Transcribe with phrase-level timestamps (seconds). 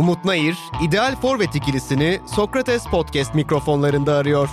[0.00, 4.48] Umut Nayır, ideal forvet ikilisini Sokrates Podcast mikrofonlarında arıyor.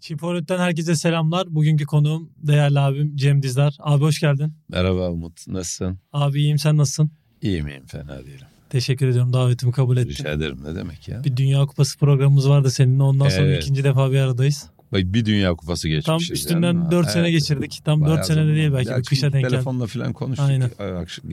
[0.00, 1.54] Çift Forvet'ten herkese selamlar.
[1.54, 3.76] Bugünkü konuğum değerli abim Cem Dizdar.
[3.80, 4.54] Abi hoş geldin.
[4.68, 5.48] Merhaba Umut.
[5.48, 5.98] Nasılsın?
[6.12, 7.10] Abi iyiyim sen nasılsın?
[7.42, 8.46] İyiyim iyiyim fena değilim.
[8.70, 10.10] Teşekkür ediyorum davetimi kabul ettin.
[10.10, 11.24] Rica ederim ne demek ya?
[11.24, 13.02] Bir Dünya Kupası programımız vardı seninle.
[13.02, 13.62] Ondan sonra Evet.
[13.62, 14.70] ikinci defa bir aradayız.
[14.92, 16.28] Bak bir dünya kupası geçmişiz.
[16.28, 17.80] Tam üstünden 4 sene geçirdik.
[17.84, 19.50] Tam 4 sene de değil belki bir kışa denk geldi.
[19.50, 20.70] Telefonla falan konuştuk Aynen.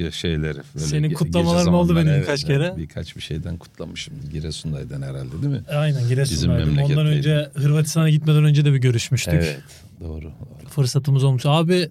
[0.09, 0.57] Şeyleri.
[0.75, 2.47] Böyle Senin kutlamaların oldu benim evet, birkaç evet.
[2.47, 2.77] kere.
[2.77, 4.13] Birkaç bir şeyden kutlamışım.
[4.31, 5.61] Giresun'daydı herhalde değil mi?
[5.69, 6.77] Aynen Giresun'daydım.
[6.77, 9.33] Ondan önce Hırvatistan'a gitmeden önce de bir görüşmüştük.
[9.33, 9.59] Evet.
[10.01, 10.21] Doğru.
[10.21, 10.69] doğru.
[10.69, 11.45] Fırsatımız olmuş.
[11.45, 11.89] Abi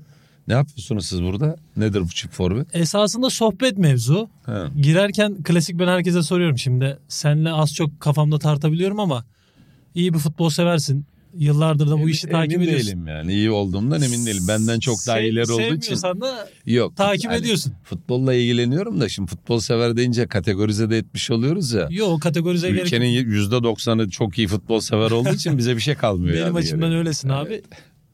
[0.48, 1.56] Ne yapıyorsunuz siz burada?
[1.76, 2.76] Nedir bu çift forvet?
[2.76, 4.28] esasında sohbet mevzu.
[4.46, 4.68] Ha.
[4.80, 6.98] Girerken klasik ben herkese soruyorum şimdi.
[7.08, 9.24] Senle az çok kafamda tartabiliyorum ama
[9.94, 11.06] iyi bir futbol seversin.
[11.38, 12.86] Yıllardır da bu işi Emin takip ediyorsun.
[12.86, 13.32] değilim yani.
[13.32, 14.42] İyi olduğumdan emin değilim.
[14.48, 15.80] Benden çok daha Sev- ileri olduğu için.
[15.80, 16.96] Sevmiyorsan da Yok.
[16.96, 17.72] takip hani ediyorsun.
[17.84, 21.88] Futbolla ilgileniyorum da şimdi futbol sever deyince kategorize de etmiş oluyoruz ya.
[21.90, 22.86] Yok kategorize gerek yok.
[22.86, 26.34] Ülkenin yüzde doksanı çok iyi futbol sever olduğu için bize bir şey kalmıyor.
[26.34, 27.62] Benim yani açımdan öylesin abi.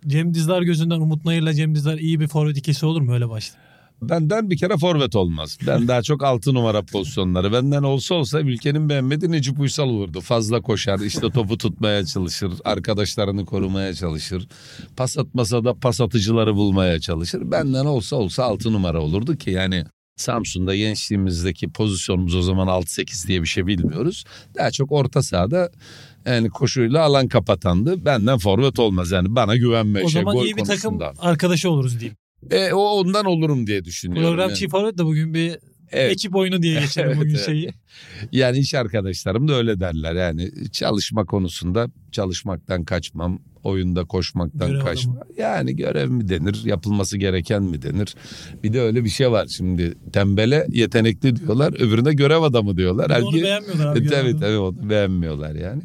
[0.07, 3.59] Cem Dizdar gözünden Umut Nayır'la Cem Dizdar iyi bir forvet ikisi olur mu öyle başta?
[4.03, 5.59] Benden bir kere forvet olmaz.
[5.67, 7.53] Ben daha çok altı numara pozisyonları.
[7.53, 10.21] Benden olsa olsa ülkenin beğenmediği Necip Uysal olurdu.
[10.21, 14.49] Fazla koşar, işte topu tutmaya çalışır, arkadaşlarını korumaya çalışır.
[14.97, 17.51] Pas atmasa da pas atıcıları bulmaya çalışır.
[17.51, 19.85] Benden olsa olsa altı numara olurdu ki yani
[20.17, 24.25] Samsun'da gençliğimizdeki pozisyonumuz o zaman 6-8 diye bir şey bilmiyoruz.
[24.55, 25.71] Daha çok orta sahada
[26.27, 28.05] yani koşuyla alan kapatandı.
[28.05, 32.01] Benden forvet olmaz yani bana güvenme O şey zaman gol iyi bir takım arkadaşı oluruz
[32.01, 32.17] diyeyim.
[32.51, 34.31] E, o ondan olurum diye düşünüyorum.
[34.31, 34.69] Program yani.
[34.69, 35.59] Forvet de bugün bir
[35.93, 36.13] Evet.
[36.13, 37.47] ekip oyunu diye geçelim Evet, bugün evet.
[37.47, 37.71] şeyi.
[38.33, 40.15] Yani iş arkadaşlarım da öyle derler.
[40.15, 45.17] Yani çalışma konusunda çalışmaktan kaçmam, oyunda koşmaktan Görev kaçmam.
[45.17, 45.33] adamı.
[45.39, 48.15] Yani görev mi denir, yapılması gereken mi denir?
[48.63, 49.95] Bir de öyle bir şey var şimdi.
[50.13, 53.05] Tembele yetenekli diyorlar, öbürüne görev adamı diyorlar.
[53.11, 53.99] Onu Halbuki- beğenmiyorlar abi.
[54.05, 55.83] E, tabii tabii onu beğenmiyorlar yani.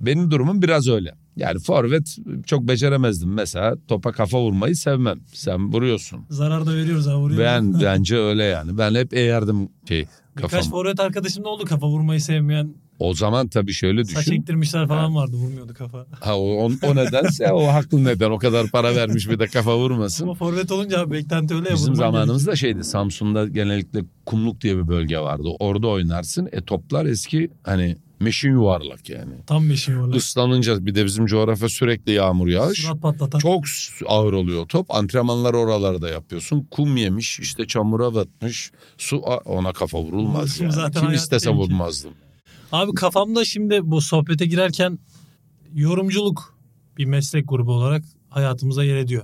[0.00, 1.14] Benim durumum biraz öyle.
[1.36, 2.16] Yani forvet
[2.46, 3.32] çok beceremezdim.
[3.34, 5.18] Mesela topa kafa vurmayı sevmem.
[5.32, 6.20] Sen vuruyorsun.
[6.30, 7.16] Zarar da veriyoruz abi.
[7.16, 7.44] vuruyoruz.
[7.44, 8.78] Ben bence öyle yani.
[8.78, 10.06] Ben hep eğerdim şey
[10.36, 10.70] Birkaç kafamı.
[10.70, 12.74] forvet arkadaşım da oldu kafa vurmayı sevmeyen.
[12.98, 14.40] O zaman tabii şöyle Saç düşün.
[14.40, 16.06] ektirmişler falan vardı vurmuyordu kafa.
[16.20, 18.30] Ha, o, o, o nedense o haklı neden.
[18.30, 20.24] O kadar para vermiş bir de kafa vurmasın.
[20.24, 21.74] Ama forvet olunca abi beklenti öyle ya.
[21.74, 25.48] Bizim zamanımızda şeydi Samsun'da genellikle kumluk diye bir bölge vardı.
[25.58, 26.48] Orada oynarsın.
[26.52, 29.18] E toplar eski hani meşin yuvarlak yani.
[29.18, 29.46] gerekiyor.
[29.46, 30.14] Tam beşiği var.
[30.14, 32.78] Islanınca bir de bizim coğrafya sürekli yağmur yağış.
[32.78, 33.38] Surat patlatan.
[33.38, 33.64] Çok
[34.06, 34.94] ağır oluyor top.
[34.94, 36.66] Antrenmanlar oralarda yapıyorsun.
[36.70, 38.70] Kum yemiş işte çamura batmış.
[38.98, 40.74] Su ona kafa vurulmaz Vursun yani.
[40.74, 42.12] zaten Kim istese vurmazdım.
[42.74, 44.98] Abi kafamda şimdi bu sohbete girerken
[45.74, 46.58] yorumculuk
[46.98, 49.22] bir meslek grubu olarak hayatımıza yer ediyor.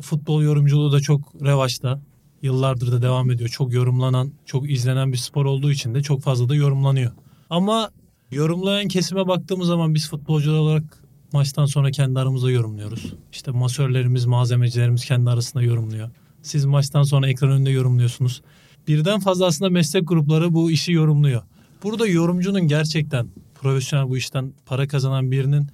[0.00, 2.00] Futbol yorumculuğu da çok revaçta.
[2.42, 3.48] Yıllardır da devam ediyor.
[3.48, 7.12] Çok yorumlanan, çok izlenen bir spor olduğu için de çok fazla da yorumlanıyor.
[7.50, 7.90] Ama
[8.30, 13.14] yorumlayan kesime baktığımız zaman biz futbolcular olarak maçtan sonra kendi aramızda yorumluyoruz.
[13.32, 16.10] İşte masörlerimiz, malzemecilerimiz kendi arasında yorumluyor.
[16.42, 18.42] Siz maçtan sonra ekran önünde yorumluyorsunuz.
[18.88, 21.42] Birden fazla aslında meslek grupları bu işi yorumluyor.
[21.82, 25.66] Burada yorumcunun gerçekten profesyonel bu işten para kazanan birinin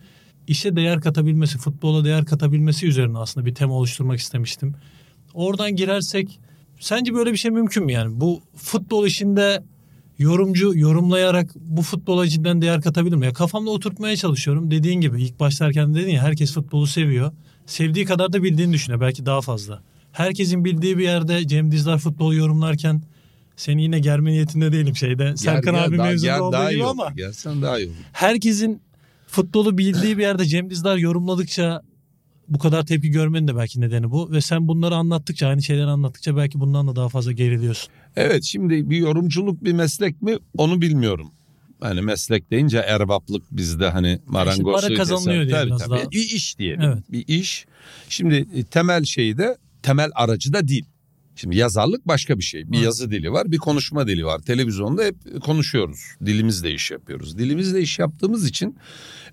[0.46, 4.74] işe değer katabilmesi, futbola değer katabilmesi üzerine aslında bir tema oluşturmak istemiştim.
[5.34, 6.40] Oradan girersek
[6.80, 8.20] sence böyle bir şey mümkün mü yani?
[8.20, 9.62] Bu futbol işinde
[10.18, 13.26] yorumcu yorumlayarak bu futbola cidden değer katabilir mi?
[13.26, 14.70] Ya kafamda oturtmaya çalışıyorum.
[14.70, 17.32] Dediğin gibi ilk başlarken dedin ya herkes futbolu seviyor.
[17.66, 19.00] Sevdiği kadar da bildiğini düşünüyor.
[19.00, 19.82] Belki daha fazla.
[20.12, 23.02] Herkesin bildiği bir yerde Cem Dizdar futbolu yorumlarken
[23.56, 25.36] seni yine germe niyetinde değilim şeyde.
[25.36, 27.12] Serkan Gel, abi gel, mevzunda olduğu daha gibi ama.
[27.16, 27.96] Gelsen daha iyi olur.
[28.12, 28.80] herkesin
[29.26, 31.82] futbolu bildiği bir yerde Cem Dizdar yorumladıkça
[32.48, 34.32] bu kadar tepki görmenin de belki nedeni bu.
[34.32, 37.92] Ve sen bunları anlattıkça aynı şeyleri anlattıkça belki bundan da daha fazla geriliyorsun.
[38.16, 41.30] Evet şimdi bir yorumculuk bir meslek mi onu bilmiyorum.
[41.80, 46.10] Hani meslek deyince erbaplık bizde hani marangoz para kazanılıyor diye biraz daha.
[46.10, 46.80] Bir iş diyelim.
[46.80, 47.12] Evet.
[47.12, 47.66] Bir iş.
[48.08, 50.84] Şimdi e, temel şeyi de temel aracı da dil.
[51.36, 52.72] Şimdi yazarlık başka bir şey.
[52.72, 52.84] Bir Evet.
[52.84, 54.38] yazı dili var, bir konuşma dili var.
[54.38, 56.00] Televizyonda hep konuşuyoruz.
[56.26, 57.38] Dilimizle iş yapıyoruz.
[57.38, 58.76] Dilimizle iş yaptığımız için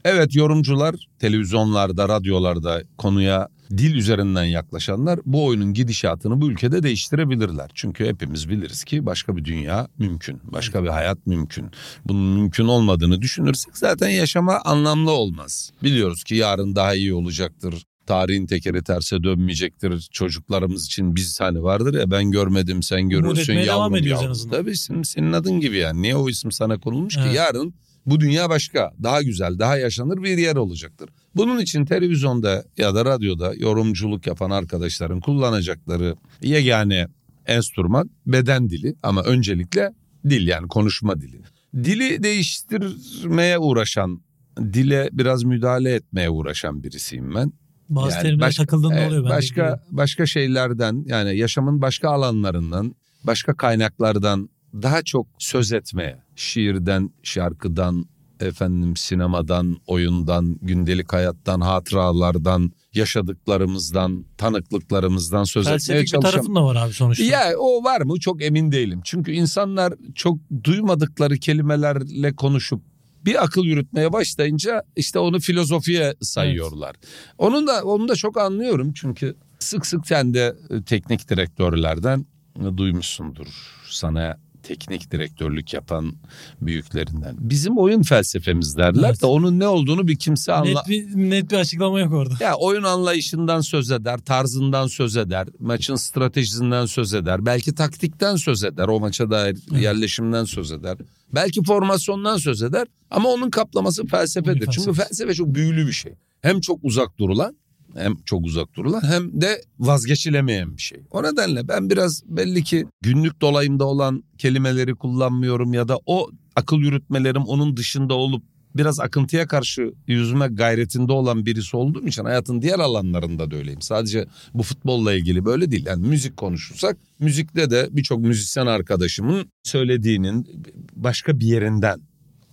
[0.06, 7.72] evet yorumcular televizyonlarda, radyolarda konuya dil üzerinden yaklaşanlar bu oyunun gidişatını bu ülkede değiştirebilirler.
[7.74, 10.40] Çünkü hepimiz biliriz ki başka bir dünya mümkün.
[10.44, 11.66] Başka bir hayat mümkün.
[12.06, 15.72] Bunun mümkün olmadığını düşünürsek zaten yaşama anlamlı olmaz.
[15.84, 17.84] Biliyoruz ki yarın daha iyi olacaktır.
[18.06, 20.10] Tarihin tekeri terse dönmeyecektir.
[20.12, 24.24] Çocuklarımız için biz hani vardır ya ben görmedim sen görürsün etmeye devam yavrum ediyoruz en
[24.24, 24.32] yavrum.
[24.32, 24.58] azından.
[24.58, 26.02] Tabii senin, senin adın gibi yani.
[26.02, 27.30] Niye o isim sana konulmuş Evet.
[27.30, 27.36] ki?
[27.36, 27.74] Yarın
[28.06, 31.10] Bu dünya başka, daha güzel, daha yaşanır bir yer olacaktır.
[31.36, 37.08] Bunun için televizyonda ya da radyoda yorumculuk yapan arkadaşların kullanacakları yegane
[37.48, 39.94] enstrüman beden dili ama öncelikle
[40.30, 41.42] dil yani konuşma dili.
[41.76, 44.22] Dili değiştirmeye uğraşan,
[44.58, 47.54] dile biraz müdahale etmeye uğraşan birisiyim ben.
[47.96, 49.24] Bazı Yani terimler baş- takıldığında Evet, oluyor.
[49.24, 49.80] Ben başka biliyorum.
[49.92, 58.06] başka şeylerden yani yaşamın başka alanlarından, başka kaynaklardan daha çok söz etmeye, şiirden, şarkıdan,
[58.40, 66.32] efendim sinemadan, oyundan, gündelik hayattan, hatıralardan, yaşadıklarımızdan, tanıklıklarımızdan söz etmeye Felsefik bir çalışan.
[66.32, 67.24] tarafın da var abi sonuçta.
[67.24, 69.02] Ya o var mı çok emin değilim.
[69.04, 72.82] Çünkü insanlar çok duymadıkları kelimelerle konuşup
[73.26, 76.96] bir akıl yürütmeye başlayınca işte onu filozofiye sayıyorlar.
[77.38, 82.26] Onun da onu da çok anlıyorum çünkü sık sık sen de e, teknik direktörlerden
[82.60, 83.48] e, duymuşsundur.
[83.90, 86.14] Sana teknik direktörlük yapan
[86.62, 87.36] büyüklerinden.
[87.40, 89.22] Bizim oyun felsefemiz derler Evet.
[89.22, 92.34] de onun ne olduğunu bir kimse anla net, bir, net bir açıklama yok orada.
[92.44, 98.64] ya oyun anlayışından söz eder, tarzından söz eder, maçın stratejisinden söz eder, belki taktikten söz
[98.64, 99.84] eder, o maça dair Evet.
[99.84, 100.98] yerleşimden söz eder.
[101.34, 104.68] Belki formasyondan söz eder ama onun kaplaması felsefedir.
[104.72, 106.14] Çünkü felsefe çok büyülü bir şey.
[106.42, 107.56] Hem çok uzak durulan
[107.96, 111.00] hem çok uzak durulan hem de vazgeçilemeyen bir şey.
[111.12, 116.78] O nedenle ben biraz belli ki günlük dolayımda olan kelimeleri kullanmıyorum ya da o akıl
[116.78, 118.44] yürütmelerim onun dışında olup
[118.76, 123.82] biraz akıntıya karşı yüzme gayretinde olan birisi olduğum için hayatın diğer alanlarında da öyleyim.
[123.82, 125.86] Sadece bu futbolla ilgili böyle değil.
[125.86, 130.64] Yani müzik konuşursak müzikte de birçok müzisyen arkadaşımın söylediğinin
[130.96, 132.02] başka bir yerinden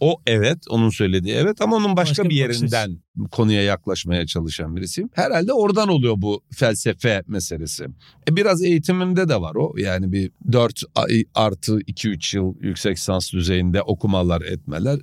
[0.01, 2.99] o evet onun söylediği evet ama onun başka, Başka bir yerinden
[3.31, 5.11] konuya yaklaşmaya çalışan birisiyim.
[5.15, 7.87] Herhalde oradan oluyor bu felsefe meselesi.
[8.31, 9.75] E biraz eğitimimde de var o.
[9.77, 14.99] Yani bir 4 ay artı 2-3 yıl yüksek lisans düzeyinde okumalar etmeler.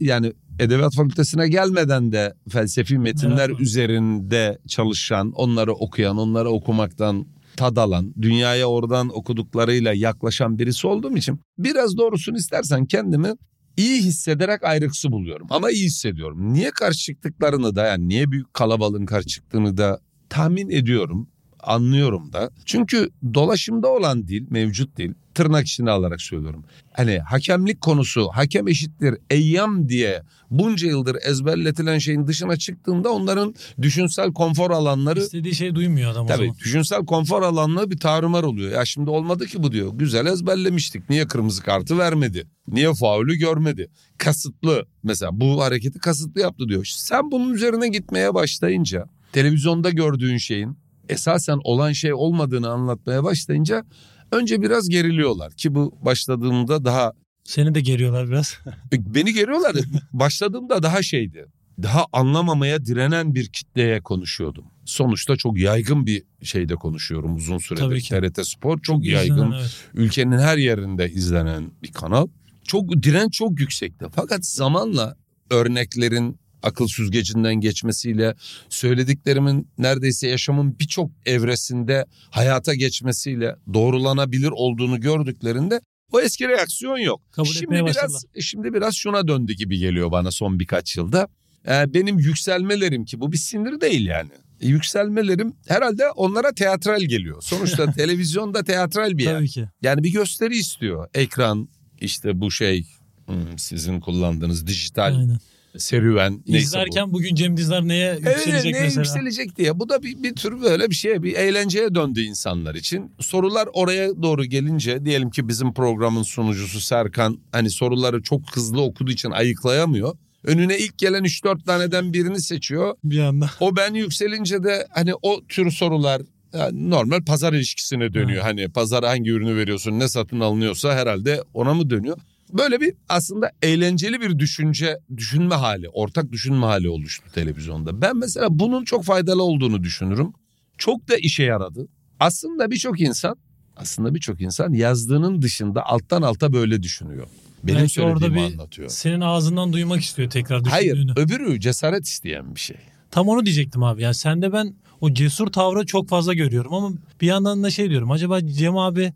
[0.00, 3.60] Yani edebiyat fakültesine gelmeden de felsefi metinler Merak var.
[3.60, 7.26] üzerinde çalışan, onları okuyan, onları okumaktan
[7.56, 13.34] tad alan, dünyaya oradan okuduklarıyla yaklaşan birisi olduğum için biraz doğrusunu istersen kendimi
[13.76, 15.46] iyi hissederek ayrıksı buluyorum.
[15.50, 16.52] Ama iyi hissediyorum.
[16.52, 21.28] Niye karşı çıktıklarını da yani niye büyük kalabalığın karşı çıktığını da tahmin ediyorum.
[21.62, 22.50] Anlıyorum da.
[22.64, 26.64] Çünkü dolaşımda olan dil, mevcut dil tırnak içine alarak söylüyorum.
[26.92, 34.32] Hani hakemlik konusu hakem eşittir eyyam diye bunca yıldır ezberletilen şeyin dışına çıktığında onların düşünsel
[34.32, 36.56] konfor alanları İstediği şey duymuyor adam o Tabii zaman.
[36.58, 38.72] düşünsel konfor alanlığı bir tarumar oluyor.
[38.72, 39.90] Ya şimdi olmadı ki bu diyor.
[39.94, 41.10] Güzel ezberlemiştik.
[41.10, 42.46] Niye kırmızı kartı vermedi?
[42.68, 43.88] Niye faulü görmedi?
[44.18, 46.84] Kasıtlı mesela bu hareketi kasıtlı yaptı diyor.
[46.96, 50.81] Sen bunun üzerine gitmeye başlayınca televizyonda gördüğün şeyin
[51.12, 53.84] esasen olan şey olmadığını anlatmaya başlayınca
[54.32, 57.12] önce biraz geriliyorlar ki bu başladığımda daha
[57.44, 58.58] Seni de geriyorlar biraz.
[58.92, 59.76] Beni geriyorlar.
[60.12, 61.46] Başladığımda daha şeydi.
[61.82, 64.64] Daha anlamamaya direnen bir kitleye konuşuyordum.
[64.84, 67.82] Sonuçta çok yaygın bir şeyde konuşuyorum uzun süredir.
[67.82, 68.08] Tabii ki.
[68.08, 69.34] TRT Spor çok, yaygın.
[69.34, 69.76] İzlenen, evet.
[69.94, 72.26] Ülkenin her yerinde izlenen bir kanal.
[72.64, 74.06] Çok direnç çok yüksekti.
[74.14, 75.16] Fakat zamanla
[75.50, 78.34] örneklerin akıl süzgecinden geçmesiyle
[78.68, 85.80] söylediklerimin neredeyse yaşamın birçok evresinde hayata geçmesiyle doğrulanabilir olduğunu gördüklerinde
[86.12, 87.20] o eski reaksiyon yok.
[87.32, 88.22] Kabul şimdi biraz başladılar.
[88.40, 91.28] şimdi biraz şuna döndü gibi geliyor bana son birkaç yılda.
[91.68, 94.30] Ee, benim yükselmelerim ki bu bir sinir değil yani.
[94.60, 97.42] E, Yükselmelerim herhalde onlara teatral geliyor.
[97.42, 99.34] Sonuçta televizyonda teatral bir yer.
[99.34, 99.68] Tabii ki.
[99.82, 101.08] Yani bir gösteri istiyor.
[101.14, 101.68] Ekran
[102.00, 102.86] işte bu şey
[103.26, 105.38] hmm, sizin kullandığınız dijital Aynen.
[105.78, 106.56] Serüven neyse bu.
[106.56, 109.00] İzlerken bugün Cem Dizdar neye Evet, yükselecek ne mesela?
[109.00, 109.78] yükselecek diye.
[109.78, 113.12] Bu da bir, bir tür böyle bir şey, bir eğlenceye döndü insanlar için.
[113.20, 119.10] Sorular oraya doğru gelince diyelim ki bizim programın sunucusu Serkan hani soruları çok hızlı okuduğu
[119.10, 120.16] için ayıklayamıyor.
[120.44, 122.94] Önüne ilk gelen 3-4 taneden birini seçiyor.
[123.04, 123.50] Bir anda.
[123.60, 126.22] O ben yükselince de hani o tür sorular
[126.54, 128.42] yani normal pazar ilişkisine dönüyor.
[128.42, 132.18] Hani pazara hangi ürünü veriyorsun, ne satın alınıyorsa herhalde ona mı dönüyor?
[132.52, 138.02] Böyle bir aslında eğlenceli bir düşünce, düşünme hali, ortak düşünme hali oluştu televizyonda.
[138.02, 140.32] Ben mesela bunun çok faydalı olduğunu düşünürüm.
[140.78, 141.88] Çok da işe yaradı.
[142.20, 143.36] Aslında birçok insan,
[143.76, 147.26] aslında birçok insan yazdığının dışında alttan alta böyle düşünüyor.
[147.64, 148.88] Benim Belki orada söylediğimi bir anlatıyor.
[148.88, 151.12] Senin ağzından duymak istiyor tekrar Hayır, düşündüğünü.
[151.16, 152.76] öbürü cesaret isteyen bir şey.
[153.10, 154.02] Tam onu diyecektim abi.
[154.02, 156.90] Yani sende ben o cesur tavrı çok fazla görüyorum ama
[157.20, 158.10] bir yandan da şey diyorum.
[158.10, 159.12] Acaba Cem abi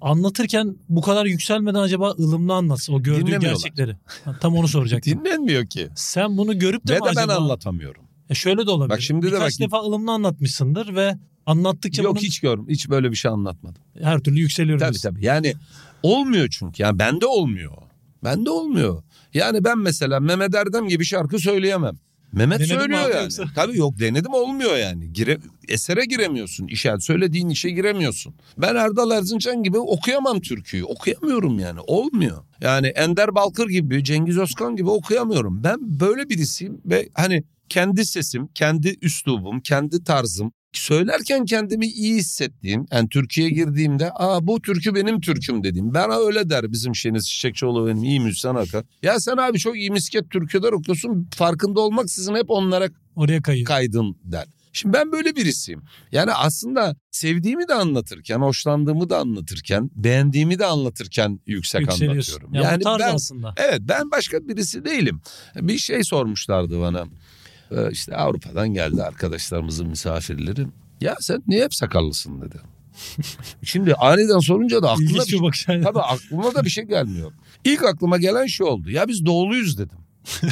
[0.00, 3.96] anlatırken bu kadar yükselmeden acaba ılımlı anlatsa o gördüğü gerçekleri.
[4.40, 5.12] Tam onu soracaktım.
[5.24, 5.88] Dinlenmiyor ki.
[5.94, 7.34] Sen bunu görüp de Ve mi de ben acaba?
[7.36, 8.02] anlatamıyorum.
[8.28, 8.90] Ya şöyle de olabilir.
[8.96, 11.14] Bak şimdi de Birkaç bak- defa ılımlı anlatmışsındır ve
[11.46, 12.68] anlattıkça Yok bunun hiç görüm.
[12.68, 13.82] Hiç böyle bir şey anlatmadım.
[14.02, 14.78] her türlü yükseliyor.
[14.78, 15.24] Tabii tabii.
[15.24, 15.54] Yani
[16.02, 16.82] olmuyor çünkü.
[16.82, 17.72] Yani bende olmuyor.
[18.24, 19.02] Bende olmuyor.
[19.34, 21.94] Yani ben mesela Mehmet Erdem gibi şarkı söyleyemem.
[22.32, 23.22] Mehmet Denedin mi söylüyor yani.
[23.22, 23.44] yoksa?
[23.54, 25.12] Tabii yok denedim olmuyor yani.
[25.12, 26.66] Gire, esere giremiyorsun.
[26.66, 28.34] İşe söylediğin işe giremiyorsun.
[28.58, 30.84] Ben Erdal Erzincan gibi okuyamam türküyü.
[30.84, 31.80] Okuyamıyorum yani.
[31.80, 32.44] Olmuyor.
[32.60, 35.64] Yani Ender Balkır gibi, Cengiz Özkan gibi okuyamıyorum.
[35.64, 42.86] Ben böyle birisiyim ve hani kendi sesim, kendi üslubum, kendi tarzım söylerken kendimi iyi hissettiğim
[42.92, 45.94] yani Türkiye'ye girdiğimde aa bu türkü benim türküm dediğim.
[45.94, 48.84] Bana öyle der bizim Şeniz Çiçekçioğlu benim iyi müzisyen Hakan.
[49.02, 53.66] Ya sen abi çok iyi misket türküler okuyorsun farkında olmaksızın hep onlara Oraya kayıyor.
[53.66, 54.44] kaydın der.
[54.72, 55.82] Şimdi ben böyle birisiyim.
[56.12, 62.54] Yani aslında sevdiğimi de anlatırken, hoşlandığımı da anlatırken, beğendiğimi de anlatırken yüksek anlatıyorum.
[62.54, 63.54] Ya yani tarz ben aslında.
[63.56, 65.20] Evet ben başka birisi değilim.
[65.56, 67.06] Bir şey sormuşlardı bana.
[67.70, 70.66] Ee, işte Avrupa'dan geldi arkadaşlarımızın misafirleri.
[71.00, 72.56] Ya sen niye hep sakallısın dedi.
[73.62, 75.68] Şimdi aniden sorunca da aklıma bir, bakış.
[75.68, 75.82] aynen.
[75.82, 77.32] tabii aklıma da bir şey gelmiyor.
[77.64, 78.90] İlk aklıma gelen şu oldu.
[78.90, 79.98] Ya biz doğuluyuz dedim.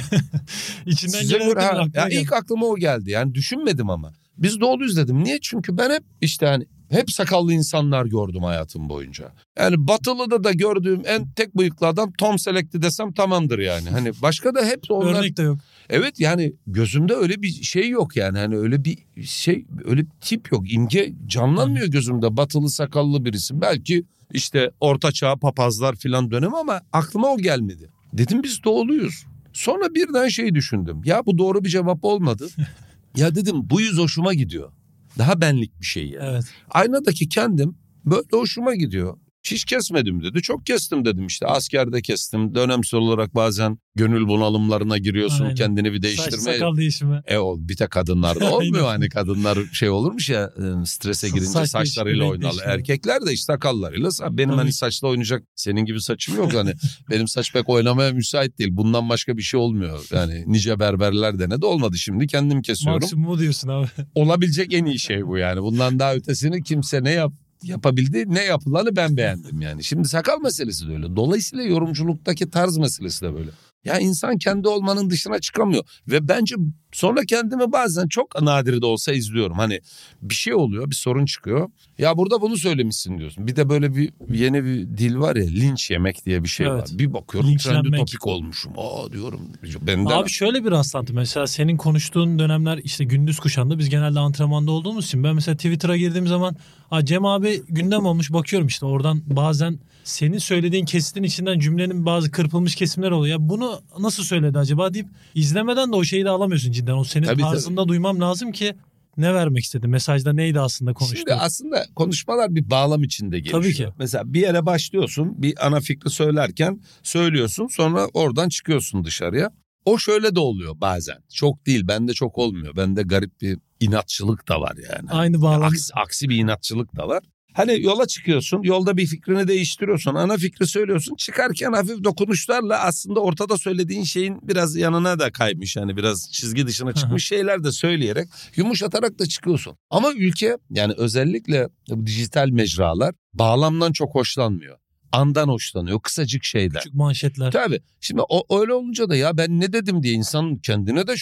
[0.86, 2.14] İçinden Size göre ha, ya geldi.
[2.14, 3.10] ilk aklıma o geldi.
[3.10, 4.12] Yani düşünmedim ama.
[4.38, 5.24] Biz doğuluyuz dedim.
[5.24, 5.38] Niye?
[5.42, 9.32] Çünkü ben hep işte hani hep sakallı insanlar gördüm hayatım boyunca.
[9.58, 13.90] Yani Batılı'da da gördüğüm en tek bıyıklı adam Tom Select'i desem tamamdır yani.
[13.90, 15.58] Hani başka da hep onlar Örnek de yok.
[15.90, 20.52] Evet yani gözümde öyle bir şey yok yani hani öyle bir şey öyle bir tip
[20.52, 26.80] yok imge canlanmıyor gözümde batılı sakallı birisi belki işte orta çağ papazlar filan dönem ama
[26.92, 27.90] aklıma o gelmedi.
[28.12, 29.24] Dedim biz doğuluyuz.
[29.52, 32.48] Sonra birden şey düşündüm ya bu doğru bir cevap olmadı.
[33.16, 34.72] ya dedim bu yüz hoşuma gidiyor.
[35.18, 36.30] Daha benlik bir şey yani.
[36.30, 36.44] Evet.
[36.70, 39.18] Aynadaki kendim böyle hoşuma gidiyor.
[39.44, 40.42] Hiç kesmedim dedi.
[40.42, 41.46] Çok kestim dedim işte.
[41.46, 42.54] Askerde kestim.
[42.54, 45.44] Dönemsel olarak bazen gönül bunalımlarına giriyorsun.
[45.44, 45.54] Aynen.
[45.54, 46.58] Kendini bir Saç değiştirmeye.
[46.58, 47.22] sakal değişimi.
[47.26, 50.50] E o bir tek kadınlarda olmuyor hani kadınlar şey olurmuş ya
[50.82, 52.62] e, strese girince Saç saçlarıyla değişimi.
[52.64, 54.58] Erkekler de işte sakallarıyla benim Tabii.
[54.58, 56.72] hani saçla oynayacak senin gibi saçım yok hani
[57.10, 58.70] benim saç pek oynamaya müsait değil.
[58.72, 60.06] Bundan başka bir şey olmuyor.
[60.12, 63.00] Yani nice berberler denedi olmadı şimdi kendim kesiyorum.
[63.00, 63.86] Maksimumu diyorsun abi.
[64.14, 65.62] Olabilecek en iyi şey bu yani.
[65.62, 69.84] Bundan daha ötesini kimse ne yap yapabildi ne yapılanı ben beğendim yani.
[69.84, 71.16] Şimdi sakal meselesi de öyle.
[71.16, 73.50] Dolayısıyla yorumculuktaki tarz meselesi de böyle.
[73.84, 75.84] Ya insan kendi olmanın dışına çıkamıyor.
[76.08, 76.54] Ve bence
[76.92, 79.58] sonra kendimi bazen çok nadir de olsa izliyorum.
[79.58, 79.80] Hani
[80.22, 81.68] bir şey oluyor bir sorun çıkıyor.
[81.98, 83.46] Ya burada bunu söylemişsin diyorsun.
[83.46, 86.82] Bir de böyle bir yeni bir dil var ya linç yemek diye bir şey Evet.
[86.82, 86.98] var.
[86.98, 88.72] Bir bakıyorum trendi topik olmuşum.
[88.76, 89.40] Aa diyorum.
[89.82, 94.70] Benden Abi şöyle bir rastlantı mesela senin konuştuğun dönemler işte gündüz kuşağında biz genelde antrenmanda
[94.70, 96.56] olduğumuz için ben mesela Twitter'a girdiğim zaman
[96.90, 102.30] "Aa, Cem abi gündem olmuş bakıyorum işte oradan bazen senin söylediğin kesitin içinden cümlenin bazı
[102.30, 103.40] kırpılmış kesimler oluyor.
[103.40, 106.94] Ya bunu nasıl söyledi acaba deyip izlemeden de o şeyi de alamıyorsun cidden.
[106.94, 108.74] O senin Tabii, tarzında duymam lazım ki
[109.16, 109.88] ne vermek istedi?
[109.88, 111.16] Mesajda neydi aslında konuştuğu?
[111.16, 113.62] Şimdi aslında konuşmalar bir bağlam içinde gelişiyor.
[113.62, 113.88] Tabii ki.
[113.98, 119.50] Mesela bir yere başlıyorsun bir ana fikri söylerken söylüyorsun sonra oradan çıkıyorsun dışarıya.
[119.84, 121.16] O şöyle de oluyor bazen.
[121.34, 122.76] Çok değil bende çok olmuyor.
[122.76, 125.10] Bende garip bir inatçılık da var yani.
[125.10, 125.62] Aynı bağlam.
[125.62, 127.22] Aksi, aksi bir inatçılık da var.
[127.58, 131.14] Hani yola çıkıyorsun, yolda bir fikrini değiştiriyorsun, ana fikri söylüyorsun.
[131.14, 135.76] Çıkarken hafif dokunuşlarla aslında ortada söylediğin şeyin biraz yanına da kaymış.
[135.76, 139.76] Hani biraz çizgi dışına çıkmış şeyler de söyleyerek yumuşatarak da çıkıyorsun.
[139.90, 144.78] Ama ülke yani özellikle bu dijital mecralar bağlamdan çok hoşlanmıyor.
[145.12, 146.82] Andan hoşlanıyor, kısacık şeyler.
[146.82, 147.52] Küçük manşetler.
[147.52, 147.80] Tabii.
[148.00, 151.14] Şimdi o öyle olunca da ya ben ne dedim diye insan kendine de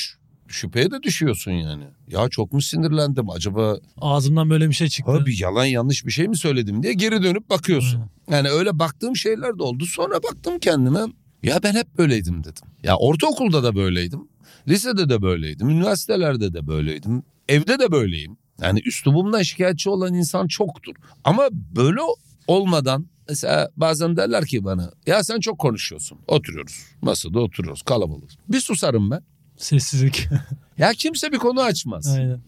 [0.48, 1.84] şüpheye de düşüyorsun yani.
[2.08, 5.12] Ya çok mu sinirlendim acaba Ağzımdan böyle bir şey çıktı.
[5.12, 8.00] Abi yalan yanlış bir şey mi söyledim diye geri dönüp bakıyorsun.
[8.30, 9.86] Yani öyle baktığım şeyler de oldu.
[9.86, 11.00] Sonra baktım kendime
[11.42, 12.68] ya ben hep böyleydim dedim.
[12.82, 14.28] Ya ortaokulda da böyleydim.
[14.68, 15.68] Lisede de böyleydim.
[15.68, 17.22] Üniversitelerde de böyleydim.
[17.48, 18.36] Evde de böyleyim.
[18.60, 20.94] Yani üslubumdan şikayetçi olan insan çoktur.
[21.24, 22.00] Ama böyle
[22.46, 26.18] olmadan mesela bazen derler ki bana ya sen çok konuşuyorsun.
[26.26, 26.82] Oturuyoruz.
[27.02, 28.36] Masada oturuyoruz kalabalığız.
[28.48, 29.20] Bir susarım ben.
[29.56, 30.28] Sessizlik.
[30.78, 32.16] Ya kimse bir konu açmaz.
[32.18, 32.40] Aynen.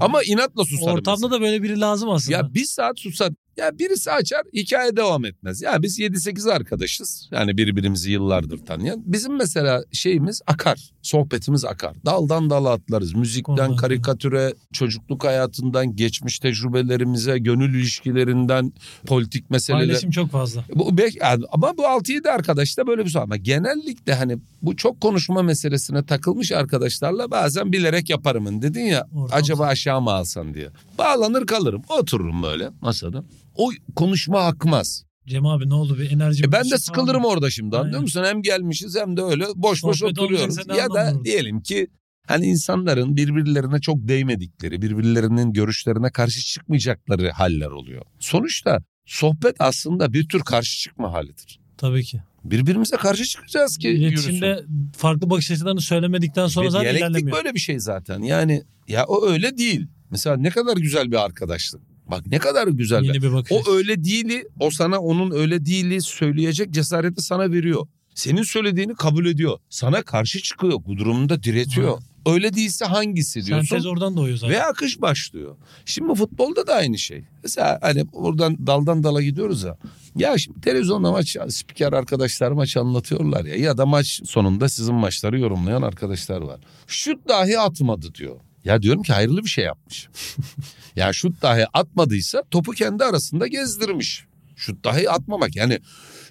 [0.00, 0.94] Ama inatla susarım.
[0.94, 1.30] Ortamda mesela.
[1.30, 2.36] da böyle biri lazım aslında.
[2.36, 3.32] Ya bir saat susar.
[3.56, 5.62] Ya birisi açar hikaye devam etmez.
[5.62, 7.28] Ya biz 7-8 arkadaşız.
[7.30, 9.02] Yani birbirimizi yıllardır tanıyan.
[9.06, 10.90] Bizim mesela şeyimiz akar.
[11.02, 11.94] Sohbetimiz akar.
[12.06, 13.14] Daldan dala atlarız.
[13.14, 18.72] Müzikten, karikatüre, çocukluk hayatından, geçmiş tecrübelerimize, gönül ilişkilerinden,
[19.06, 19.86] politik meseleler.
[19.86, 20.64] Paylaşım çok fazla.
[20.74, 23.22] Bu, yani ama bu 6-7 arkadaş da böyle bir şey.
[23.22, 29.06] Ama genellikle hani bu çok konuşma meselesine takılmış arkadaşlarla bazen bilerek yaparımın dedin ya.
[29.14, 30.68] Ortam acaba aşağı mı alsan diye.
[30.98, 31.82] Bağlanır kalırım.
[31.88, 33.24] Otururum böyle masada.
[33.56, 35.04] O konuşma akmaz.
[35.26, 36.44] Cem abi ne oldu bir enerji.
[36.44, 37.34] E ben de sıkılırım falan.
[37.34, 38.24] orada şimdi anlıyor musun?
[38.24, 40.58] Hem gelmişiz hem de öyle boş boş Sohbet oturuyoruz.
[40.58, 41.86] olmayacaksa ne Ya da diyelim ki
[42.26, 48.02] hani insanların birbirlerine çok değmedikleri, birbirlerinin görüşlerine karşı çıkmayacakları haller oluyor.
[48.20, 51.60] Sonuçta sohbet aslında bir tür karşı çıkma halidir.
[51.78, 52.20] Tabii ki.
[52.44, 54.06] Birbirimize karşı çıkacağız ki yürüsün.
[54.30, 54.64] İletişimde
[54.96, 57.36] farklı bakış açılarını söylemedikten sonra Ve zaten ilerlemiyor.
[57.36, 58.22] böyle bir şey zaten.
[58.22, 59.86] Yani ya o öyle değil.
[60.10, 61.82] Mesela ne kadar güzel bir arkadaşlık.
[62.10, 63.02] Bak ne kadar güzel.
[63.04, 63.52] Yeni bir bakış.
[63.52, 67.86] O öyle değili, o sana onun öyle değili söyleyecek cesareti sana veriyor.
[68.14, 69.58] Senin söylediğini kabul ediyor.
[69.70, 70.78] Sana karşı çıkıyor.
[70.86, 71.98] Bu durumda diretiyor.
[72.26, 73.66] Öyle değilse hangisi diyorsun?
[73.66, 74.54] Sentez oradan doğuyor zaten.
[74.54, 75.56] Ve akış başlıyor.
[75.84, 77.24] Şimdi futbolda da aynı şey.
[77.42, 79.76] Mesela hani buradan daldan dala gidiyoruz ya.
[80.16, 83.56] Ya şimdi televizyonda maç spiker arkadaşlar maç anlatıyorlar ya.
[83.56, 86.60] Ya da maç sonunda sizin maçları yorumlayan arkadaşlar var.
[86.86, 88.36] Şut dahi atmadı diyor.
[88.66, 90.08] Ya diyorum ki hayırlı bir şey yapmış.
[90.96, 94.24] ya şut dahi atmadıysa topu kendi arasında gezdirmiş.
[94.56, 95.78] Şut dahi atmamak yani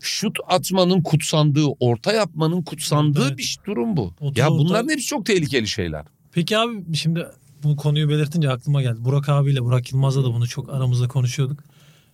[0.01, 3.37] şut atmanın kutsandığı, orta yapmanın kutsandığı Evet.
[3.37, 4.13] bir durum bu.
[4.19, 6.05] Otur ya orta- bunların hepsi çok tehlikeli şeyler.
[6.31, 7.25] Peki abi şimdi
[7.63, 8.97] bu konuyu belirtince aklıma geldi.
[8.99, 11.59] Burak abiyle Burak Yılmaz'la da bunu çok aramızda konuşuyorduk.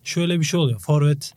[0.03, 0.79] Şöyle bir şey oluyor.
[0.79, 1.33] Forvet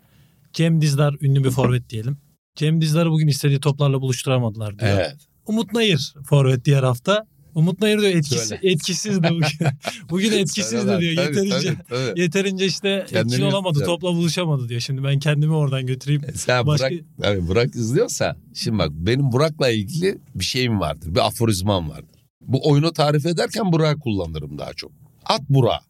[0.53, 2.19] Cem Dizdar ünlü bir forvet diyelim.
[2.57, 4.91] Cem Dizdar'ı bugün istediği toplarla buluşturamadılar diyor.
[4.91, 5.17] Evet.
[5.47, 7.27] Umut Nayır forvet diğer hafta.
[7.55, 8.61] Umut Nayır diyor etkisi, Söyle.
[8.63, 9.47] etkisizdi bugün.
[10.11, 11.01] bugün etkisizdi diyor.
[11.01, 11.77] Yeterince
[12.17, 13.85] yeterince işte Kendini etkili olamadı.
[13.85, 14.81] Topla buluşamadı diyor.
[14.81, 16.23] Şimdi ben kendimi oradan götüreyim.
[16.35, 21.15] Sen Başka- Burak, tabii Burak izliyorsa şimdi bak benim Burak'la ilgili bir şeyim vardır.
[21.15, 22.21] Bir aforizmam vardır.
[22.41, 24.93] Bu oyunu tarif ederken Burak'ı kullanırım daha çok.
[25.25, 25.83] At Burak.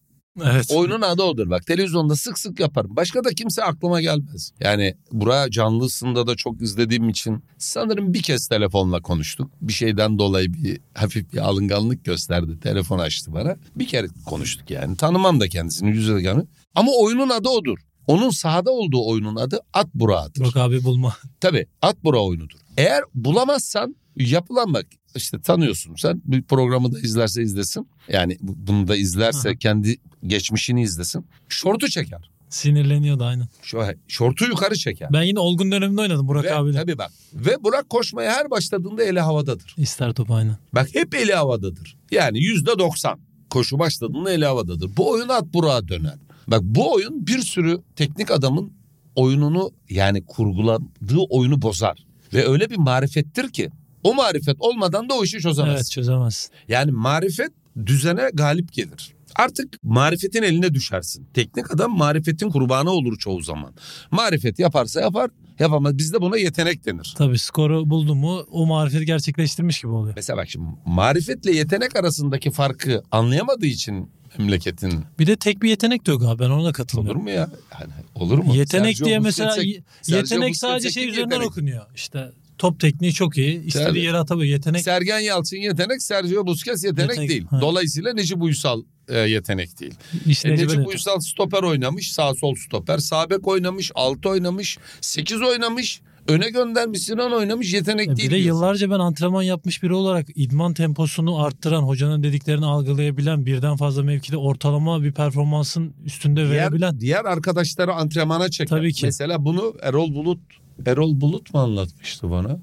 [0.42, 0.70] Evet.
[0.70, 1.66] Oyunun adı odur bak.
[1.66, 2.96] Televizyonda sık sık yaparım.
[2.96, 4.52] Başka da kimse aklıma gelmez.
[4.60, 9.50] Yani Burak canlısında da çok izlediğim için sanırım bir kez telefonla konuştuk.
[9.60, 12.60] Bir şeyden dolayı bir hafif bir alınganlık gösterdi.
[12.62, 13.56] Telefon açtı bana.
[13.76, 14.96] Bir kere konuştuk yani.
[14.96, 16.42] Tanımam da kendisini yüzde yani.
[16.74, 17.78] Ama oyunun adı odur.
[18.06, 20.44] Onun sahada olduğu oyunun adı At Burak'tır.
[20.44, 21.16] Burak abi bulma.
[21.40, 22.58] Tabii at bura oyunudur.
[22.76, 27.88] Eğer bulamazsan yapılan bak işte tanıyorsun sen bir programı da izlerse izlesin.
[28.08, 29.56] Yani bu- bunu da izlerse Aha.
[29.58, 31.26] kendi geçmişini izlesin.
[31.48, 32.30] Şortu çeker.
[32.48, 33.48] Sinirleniyordu aynen.
[33.62, 35.08] Şu şortu yukarı çeker.
[35.12, 36.78] Ben yine olgun döneminde oynadım Burak Ve, abiyle.
[36.78, 37.10] tabii bak.
[37.34, 39.74] Ve Burak koşmaya her başladığında eli havadadır.
[39.78, 40.56] İster top aynen.
[40.72, 41.96] Bak hep eli havadadır.
[42.10, 43.18] Yani yüzde doksan
[43.50, 44.96] koşu başladığında eli havadadır.
[44.96, 46.14] Bu oyun at Burak'a döner.
[46.48, 48.72] Bak bu oyun bir sürü teknik adamın
[49.14, 52.04] oyununu yani kurguladığı oyunu bozar.
[52.34, 53.70] Ve öyle bir marifettir ki
[54.04, 55.74] o marifet olmadan da o işi çözemez.
[55.74, 56.50] Evet çözemez.
[56.68, 57.50] Yani marifet
[57.86, 59.14] düzene galip gelir.
[59.36, 61.26] Artık marifetin eline düşersin.
[61.34, 63.74] Teknik adam marifetin kurbanı olur çoğu zaman.
[64.10, 65.98] Marifet yaparsa yapar, yapamaz.
[65.98, 67.14] Bizde buna yetenek denir.
[67.18, 70.12] Tabii skoru buldu mu o marifeti gerçekleştirmiş gibi oluyor.
[70.16, 76.06] Mesela bak şimdi marifetle yetenek arasındaki farkı anlayamadığı için memleketin Bir de tek bir yetenek
[76.06, 77.22] de yok abi ben ona da olur katılmıyorum.
[77.22, 77.48] mu ya?
[77.80, 78.54] Yani olur mu?
[78.56, 81.50] Yetenek Sergio diye mesela Busquets'e- y- Sergio yetenek sadece Busquets'e şey kim üzerinden yetenek?
[81.50, 81.86] okunuyor.
[81.94, 83.64] İşte top tekniği çok iyi.
[83.64, 84.00] istediği Tabii.
[84.00, 84.52] yere atabiliyor.
[84.56, 87.44] Yetenek Sergen Yalçın yetenek, Sergio Busquets yetenek, Yetenek, değil.
[87.50, 87.60] ha.
[87.60, 89.94] Dolayısıyla Necip Uysal e, yetenek değil.
[90.26, 91.20] işte E, Necip Necip Uysal.
[91.20, 92.98] Stoper oynamış, sağ sol stoper.
[92.98, 96.00] Sağ bek oynamış, altı oynamış, sekiz oynamış.
[96.28, 98.30] Öne göndermiş, Sinan oynamış, yetenek E, değil.
[98.30, 103.76] Bir de yıllarca ben antrenman yapmış biri olarak idman temposunu arttıran, hocanın dediklerini algılayabilen, birden
[103.76, 107.00] fazla mevkide ortalama bir performansın üstünde diğer, verebilen.
[107.00, 108.76] diğer arkadaşları antrenmana çeker.
[108.76, 109.06] Tabii ki.
[109.06, 110.38] Mesela bunu Erol Bulut
[110.86, 112.58] Erol Bulut mu anlatmıştı bana?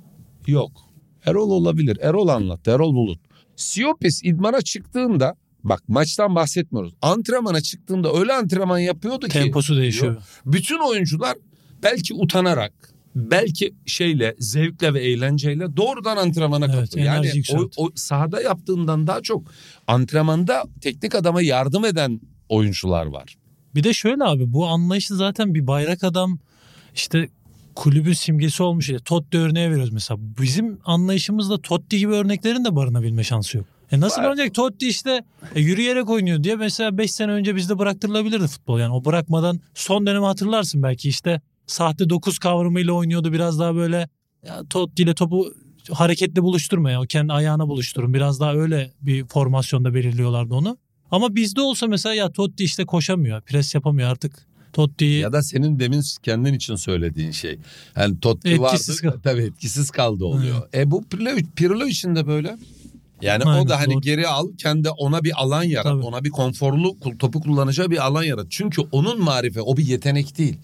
[0.47, 0.71] Yok.
[1.25, 1.97] Erol olabilir.
[2.01, 2.71] Erol anlattı.
[2.71, 3.19] Erol Bulut.
[3.55, 6.93] Siopis idmana çıktığında bak maçtan bahsetmiyoruz.
[7.01, 10.21] Antrenmana çıktığında öyle antrenman yapıyordu ki Temposu değişiyor.
[10.45, 11.35] bütün oyuncular
[11.83, 12.73] belki utanarak
[13.15, 17.07] belki şeyle zevkle ve eğlenceyle doğrudan antrenmana Evet, katılıyor.
[17.07, 19.43] Yani o, o sahada yaptığından daha çok
[19.87, 23.37] antrenmanda teknik adama yardım eden oyuncular var.
[23.75, 26.39] Bir de şöyle abi bu anlayışı zaten bir bayrak adam
[26.95, 27.29] işte
[27.75, 28.89] kulübün simgesi olmuş.
[28.89, 30.17] İşte Totti örneği veriyoruz mesela.
[30.41, 33.65] Bizim anlayışımızda Totti gibi örneklerin de barınabilme şansı yok.
[33.91, 34.29] E nasıl Var.
[34.29, 34.53] oynayacak?
[34.55, 35.23] Totti işte
[35.55, 38.79] e, yürüyerek oynuyor diye mesela 5 sene önce bizde bıraktırılabilirdi futbol.
[38.79, 44.09] Yani o bırakmadan son dönemi hatırlarsın belki işte sahte 9 kavramıyla oynuyordu biraz daha böyle
[44.47, 45.53] ya Totti ile topu
[45.91, 48.13] hareketli buluşturma ya o kendi ayağına buluşturun.
[48.13, 50.77] Biraz daha öyle bir formasyonda belirliyorlardı onu.
[51.11, 54.47] Ama bizde olsa mesela ya Totti işte koşamıyor, pres yapamıyor artık.
[54.73, 57.59] Totti'yi Ya da senin demin kendin için söylediğin şey.
[57.97, 59.15] Yani Totti Etkisiz vardı.
[59.15, 60.67] kal- Tabii etkisiz kaldı oluyor.
[60.73, 62.57] E bu Pirlo, Pirlo için de böyle.
[63.21, 64.01] Yani Aynen, o da hani doğru.
[64.01, 65.85] geri al kendi ona bir alan yarat.
[65.85, 66.03] Tabii.
[66.03, 68.47] Ona bir konforlu topu kullanacağı bir alan yarat.
[68.49, 70.57] Çünkü onun marife o bir yetenek değil.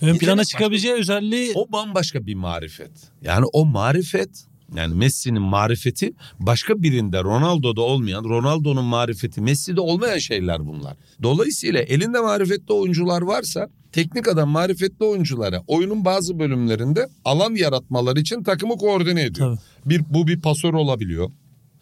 [0.00, 2.90] ön plana çıkabileceği özelliği O bambaşka bir marifet.
[3.22, 4.30] Yani o marifet
[4.76, 10.96] yani Messi'nin marifeti başka birinde Ronaldo'da olmayan, Ronaldo'nun marifeti Messi'de olmayan şeyler bunlar.
[11.22, 18.42] Dolayısıyla elinde marifetli oyuncular varsa teknik adam marifetli oyunculara oyunun bazı bölümlerinde alan yaratmaları için
[18.42, 19.56] takımı koordine ediyor.
[19.56, 19.90] Tabii.
[19.90, 21.30] Bir bu bir pasör olabiliyor.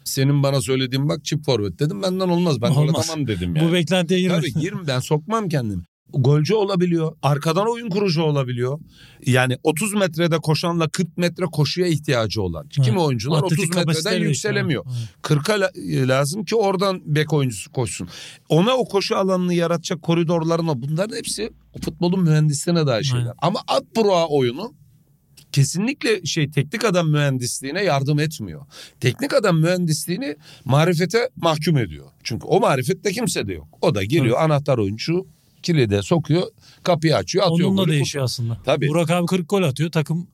[0.03, 2.61] Senin bana söylediğin bak çift forvet dedim benden olmaz.
[2.61, 2.77] Ben Olmaz.
[2.77, 3.69] oynatamam dedim yani.
[3.69, 4.35] bu beklentiye girme.
[4.35, 5.83] Tabii girme ben sokmam kendimi.
[6.13, 7.15] Golcü olabiliyor.
[7.21, 8.79] Arkadan oyun kurucu olabiliyor.
[9.25, 12.67] Yani 30 metrede koşanla 40 metre koşuya ihtiyacı olan.
[12.69, 12.99] Kimi Evet.
[12.99, 14.85] oyuncular Atletik 30 metreden yükselemiyor.
[14.87, 15.09] evet.
[15.21, 15.71] 40'a la-
[16.07, 18.09] lazım ki oradan bek oyuncusu koşsun.
[18.49, 21.49] Ona o koşu alanını yaratacak koridorlarına bunların hepsi
[21.83, 23.21] futbolun mühendisliğine dair şeyler.
[23.21, 23.33] Aynen.
[23.41, 24.73] Ama at buruğa oyunu
[25.51, 28.61] kesinlikle şey teknik adam mühendisliğine yardım etmiyor.
[28.99, 32.05] Teknik adam mühendisliğini marifete mahkum ediyor.
[32.23, 33.67] Çünkü o marifette kimse de yok.
[33.81, 35.27] O da geliyor anahtar oyuncu
[35.63, 36.43] kilide sokuyor,
[36.83, 37.69] kapıyı açıyor, atıyor.
[37.69, 37.91] Onunla golü.
[37.91, 38.57] değişiyor aslında.
[38.65, 38.87] Tabii.
[38.87, 40.27] Burak abi 40 gol atıyor takım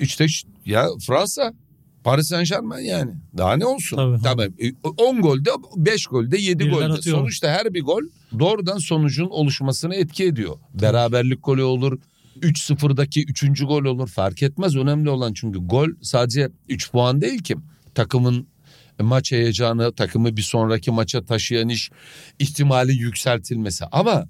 [0.00, 0.26] İşte
[0.66, 1.52] ya Fransa
[2.04, 3.10] Paris Saint Germain yani.
[3.36, 3.96] Daha ne olsun?
[3.96, 4.22] Tabii.
[4.22, 4.66] Tabii.
[4.66, 6.84] E, 10 golde 5 golde 7 Birden golde.
[6.92, 7.18] atıyor.
[7.18, 8.02] Sonuçta her bir gol
[8.38, 10.56] doğrudan sonucun oluşmasına etki ediyor.
[10.74, 11.98] Beraberlik golü olur.
[12.40, 13.60] 3-0'daki 3.
[13.60, 14.76] gol olur fark etmez.
[14.76, 17.56] Önemli olan çünkü gol sadece 3 puan değil ki.
[17.94, 18.46] Takımın
[19.00, 21.90] maç heyecanı, takımı bir sonraki maça taşıyan iş
[22.38, 23.84] ihtimali yükseltilmesi.
[23.92, 24.26] Ama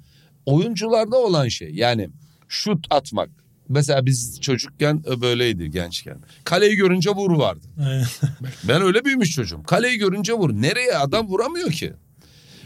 [0.47, 2.09] oyuncularda olan şey yani
[2.49, 3.31] şut atmak.
[3.69, 6.19] Mesela biz çocukken böyleydi gençken.
[6.45, 7.67] Kaleyi görünce vur vardı.
[8.69, 9.63] Ben öyle büyümüş çocuğum.
[9.67, 10.51] Kaleyi görünce vur.
[10.53, 11.93] Nereye adam vuramıyor ki?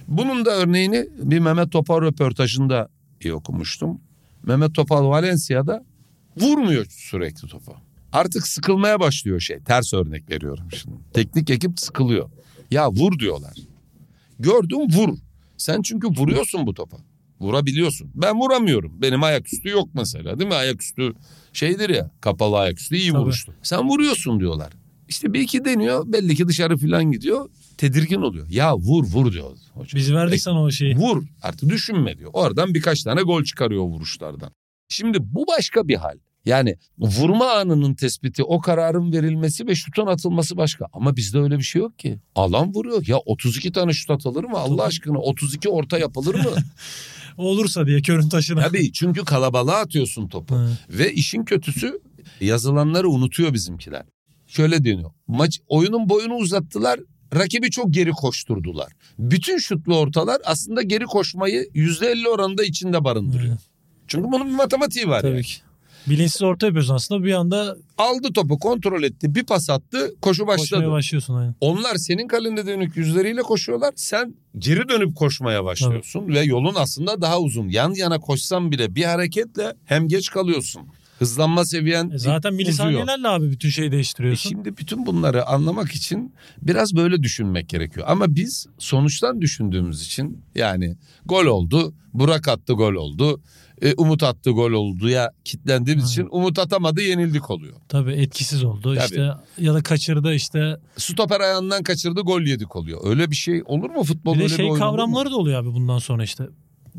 [0.08, 2.88] Bunun da örneğini bir Mehmet Topal röportajında
[3.20, 4.00] iyi okumuştum.
[4.42, 5.84] Mehmet Topal Valencia'da
[6.36, 7.72] vurmuyor sürekli topa.
[8.12, 9.58] Artık sıkılmaya başlıyor şey.
[9.58, 10.96] Ters örnek veriyorum şimdi.
[11.14, 12.30] Teknik ekip sıkılıyor.
[12.70, 13.54] Ya vur diyorlar.
[14.38, 15.18] Gördüm vur.
[15.56, 16.96] Sen çünkü vuruyorsun bu topa.
[17.40, 18.10] Vurabiliyorsun.
[18.14, 19.02] Ben vuramıyorum.
[19.02, 20.54] Benim ayaküstü yok mesela değil mi?
[20.54, 21.12] Ayaküstü
[21.52, 23.22] şeydir ya kapalı ayaküstü iyi Tabii.
[23.22, 23.54] vuruştu.
[23.62, 24.72] Sen vuruyorsun diyorlar.
[25.08, 27.48] İşte bir iki deniyor belli ki dışarı falan gidiyor.
[27.78, 28.46] Tedirgin oluyor.
[28.50, 29.88] Ya vur vur diyor hocam.
[30.00, 30.96] Biz verdik E, sana o şeyi.
[30.96, 32.30] Vur artık düşünme diyor.
[32.32, 34.50] Oradan birkaç tane gol çıkarıyor vuruşlardan.
[34.88, 36.18] Şimdi bu başka bir hal.
[36.44, 40.86] Yani vurma anının tespiti, o kararın verilmesi ve şutun atılması başka.
[40.92, 42.18] Ama bizde öyle bir şey yok ki.
[42.34, 43.04] Alan vuruyor.
[43.06, 45.18] Ya 32 tane şut atılır mı Allah aşkına?
[45.18, 46.50] 32 orta yapılır mı?
[47.36, 48.60] Olursa diye körün taşına.
[48.60, 50.56] Tabii çünkü kalabalığa atıyorsun topu.
[50.56, 50.98] Evet.
[50.98, 52.00] Ve işin kötüsü
[52.40, 54.02] yazılanları unutuyor bizimkiler.
[54.46, 55.10] Şöyle deniyor.
[55.28, 57.00] Maç oyunun boyunu uzattılar.
[57.34, 58.92] Rakibi çok geri koşturdular.
[59.18, 63.48] Bütün şutlu ortalar aslında geri koşmayı %50 oranında içinde barındırıyor.
[63.48, 63.60] Evet.
[64.06, 65.20] Çünkü bunun bir matematiği var.
[65.20, 65.42] Tabii yani.
[65.42, 65.65] ki.
[66.06, 70.70] Bilinçsiz orta yapıyorsun aslında bir anda Aldı topu kontrol etti bir pas attı koşu başladı.
[70.70, 71.34] koşmaya başlıyorsun.
[71.34, 71.54] Aynen.
[71.60, 73.92] Onlar senin kalene dönük yüzleriyle koşuyorlar.
[73.96, 77.68] Sen geri dönüp koşmaya başlıyorsun ve yolun aslında daha uzun.
[77.68, 80.82] Yan yana koşsan bile bir hareketle hem geç kalıyorsun.
[81.18, 84.48] Hızlanma seviyen E zaten milisaniyelerle abi bütün şeyi E değiştiriyorsun.
[84.48, 88.06] şimdi bütün bunları anlamak için biraz böyle düşünmek gerekiyor.
[88.10, 93.40] Ama biz sonuçtan düşündüğümüz için yani gol oldu, Burak attı gol oldu,
[93.82, 96.12] e, Umut attı gol oldu ya kitlendiğimiz Aynen.
[96.12, 97.74] için Umut atamadı yenildik oluyor.
[97.88, 98.94] Tabii etkisiz oldu.
[98.94, 99.04] Tabii.
[99.04, 100.76] İşte ya da kaçırdı işte.
[100.96, 103.00] Stoper ayağından kaçırdı gol yedik oluyor.
[103.04, 105.74] Öyle bir şey olur mu futbol Bir öyle şey bir oyun kavramları da oluyor abi
[105.74, 106.48] bundan sonra işte.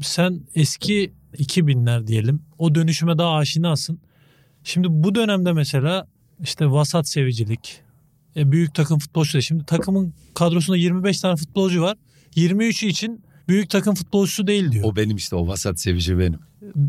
[0.01, 3.99] Sen eski 2000'ler diyelim o dönüşüme daha aşinasın.
[4.63, 6.07] Şimdi bu dönemde mesela
[6.43, 7.79] işte vasat sevicilik,
[8.35, 9.43] e, büyük takım futbolcuları.
[9.43, 11.97] Şimdi takımın kadrosunda 25 tane futbolcu var.
[12.35, 14.85] 23'ü için büyük takım futbolcusu değil diyor.
[14.85, 16.39] O benim işte o vasat sevici benim.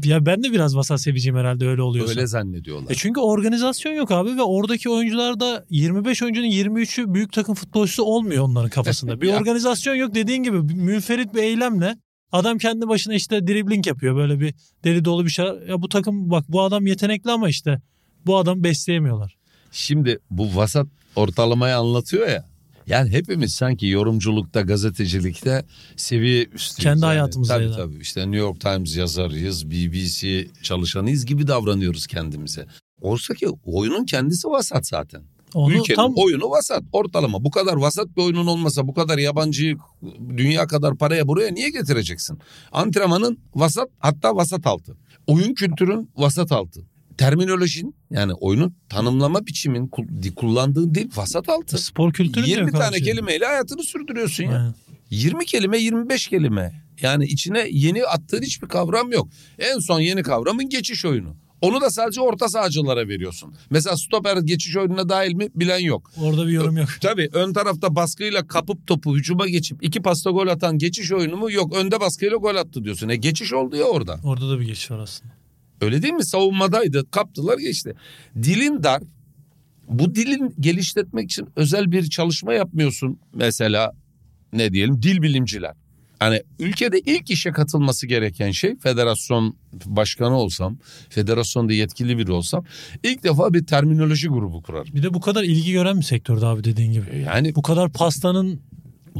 [0.04, 2.10] Ya ben de biraz vasat seviciyim herhalde öyle oluyorsa.
[2.10, 2.90] Öyle zannediyorlar.
[2.90, 8.44] E çünkü organizasyon yok abi ve oradaki oyuncularda 25 oyuncunun 23'ü büyük takım futbolcusu olmuyor
[8.44, 9.20] onların kafasında.
[9.20, 11.96] Bir organizasyon yok dediğin gibi münferit bir eylemle
[12.32, 15.46] adam kendi başına işte dribbling yapıyor böyle bir deli dolu bir şey.
[15.68, 17.80] Ya bu takım bak bu adam yetenekli ama işte
[18.26, 19.36] bu adamı besleyemiyorlar.
[19.72, 22.44] Şimdi bu vasat ortalamayı anlatıyor ya.
[22.88, 25.64] Yani hepimiz sanki yorumculukta, gazetecilikte
[25.96, 26.76] seviye üstüyüz.
[26.76, 27.06] Kendi yani.
[27.06, 27.98] hayatımızda Tabii tabii.
[28.00, 32.66] İşte New York Times yazarıyız, BBC çalışanıyız gibi davranıyoruz kendimize.
[33.00, 35.22] Oysa ki oyunun kendisi vasat zaten.
[35.54, 37.44] Onu Ülkenin tam oyunu vasat, ortalama.
[37.44, 39.76] Bu kadar vasat bir oyunun olmasa, bu kadar yabancıyı
[40.36, 42.38] dünya kadar paraya buraya niye getireceksin?
[42.72, 44.96] Antrenmanın vasat, hatta vasat altı.
[45.26, 46.80] Oyun kültürün vasat altı.
[47.18, 51.78] Terminolojin yani oyunun tanımlama biçimin kul- kullandığın dil vasat altı.
[51.78, 53.10] spor kültürü de 20 yok abi tane şimdi.
[53.10, 54.50] kelimeyle hayatını sürdürüyorsun ya.
[54.50, 54.74] Aynen.
[55.10, 56.82] 20 kelime 25 kelime.
[57.02, 59.28] Yani içine yeni attığın hiçbir kavram yok.
[59.58, 61.36] En son yeni kavramın geçiş oyunu.
[61.60, 63.54] Onu da sadece orta sahacılara veriyorsun.
[63.70, 66.10] Mesela stoper geçiş oyununa dahil mi bilen yok.
[66.22, 66.88] Orada bir yorum yok.
[67.00, 71.52] Tabii ön tarafta baskıyla kapıp topu hücuma geçip iki pasta gol atan geçiş oyunu mu?
[71.52, 73.08] Yok önde baskıyla gol attı diyorsun.
[73.08, 74.20] E geçiş oldu ya orada.
[74.24, 75.37] Orada da bir geçiş var aslında.
[75.80, 76.24] Öyle değil mi?
[76.24, 77.10] Savunmadaydı.
[77.10, 77.94] Kaptılar geçti.
[78.42, 79.02] Dilin dar.
[79.88, 83.18] Bu dilin geliştirmek için özel bir çalışma yapmıyorsun.
[83.34, 83.92] Mesela
[84.52, 85.74] ne diyelim dil bilimciler.
[86.18, 92.64] Hani ülkede ilk işe katılması gereken şey federasyon başkanı olsam, federasyonda yetkili biri olsam
[93.02, 94.94] ilk defa bir terminoloji grubu kurarım.
[94.94, 97.24] Bir de bu kadar ilgi gören bir sektörde abi dediğin gibi.
[97.26, 98.60] Yani Bu kadar pastanın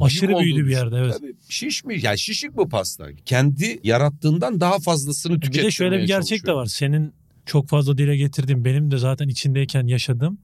[0.01, 1.14] Aşırı Büyük büyüdü bir yerde evet.
[1.18, 2.05] Tabii şişmiş.
[2.05, 3.07] Yani şişik bu pasta.
[3.24, 6.66] Kendi yarattığından daha fazlasını Bir tüketmeye de şöyle bir gerçek de var.
[6.66, 7.12] Senin
[7.46, 10.38] çok fazla dile getirdiğin benim de zaten içindeyken yaşadığım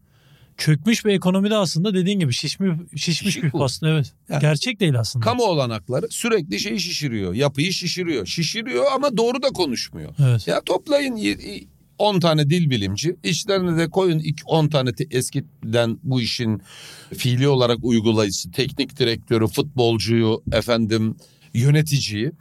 [0.58, 3.58] çökmüş bir ekonomide aslında dediğin gibi şişmiş şişmiş Şişik bir bu.
[3.58, 4.12] pasta evet.
[4.28, 5.24] Yani Gerçek değil aslında.
[5.24, 7.34] Kamu olanakları sürekli şeyi şişiriyor.
[7.34, 8.26] Yapıyı şişiriyor.
[8.26, 10.14] Şişiriyor ama doğru da konuşmuyor.
[10.24, 10.46] Evet.
[10.48, 11.64] Ya toplayın y- y-
[11.98, 13.16] 10 tane dil bilimci.
[13.24, 16.62] İçlerine de koyun ilk 10 tane eskiden bu işin
[17.16, 21.16] fiili olarak uygulayıcısı, teknik direktörü, futbolcuyu, efendim
[21.54, 22.32] yöneticiyi.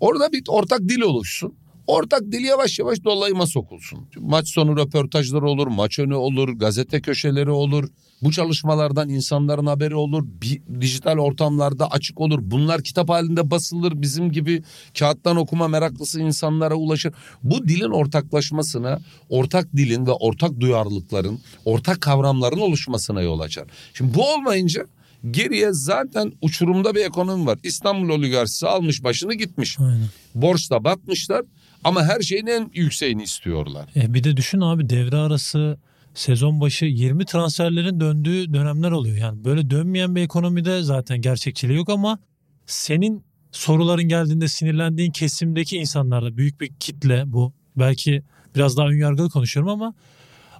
[0.00, 1.54] Orada bir ortak dil oluşsun.
[1.88, 4.06] Ortak dil yavaş yavaş dolayıma sokulsun.
[4.18, 7.88] Maç sonu röportajları olur, maç önü olur, gazete köşeleri olur.
[8.22, 10.24] Bu çalışmalardan insanların haberi olur.
[10.42, 12.38] Bir, dijital ortamlarda açık olur.
[12.42, 14.02] Bunlar kitap halinde basılır.
[14.02, 14.62] Bizim gibi
[14.98, 17.12] kağıttan okuma meraklısı insanlara ulaşır.
[17.42, 23.64] Bu dilin ortaklaşmasına, ortak dilin ve ortak duyarlılıkların, ortak kavramların oluşmasına yol açar.
[23.94, 24.86] Şimdi bu olmayınca
[25.30, 27.58] geriye zaten uçurumda bir ekonomi var.
[27.62, 29.76] İstanbul oligarşisi almış başını gitmiş.
[29.80, 30.08] Aynen.
[30.34, 31.42] Borçta batmışlar
[31.84, 33.90] ama her şeyin en yükseğini istiyorlar.
[33.96, 35.78] E bir de düşün abi devre arası
[36.14, 39.16] sezon başı 20 transferlerin döndüğü dönemler oluyor.
[39.16, 42.18] Yani böyle dönmeyen bir ekonomide zaten gerçekçiliği yok ama
[42.66, 47.52] senin soruların geldiğinde sinirlendiğin kesimdeki insanlarda büyük bir kitle bu.
[47.76, 48.22] Belki
[48.56, 49.94] biraz daha önyargılı konuşuyorum ama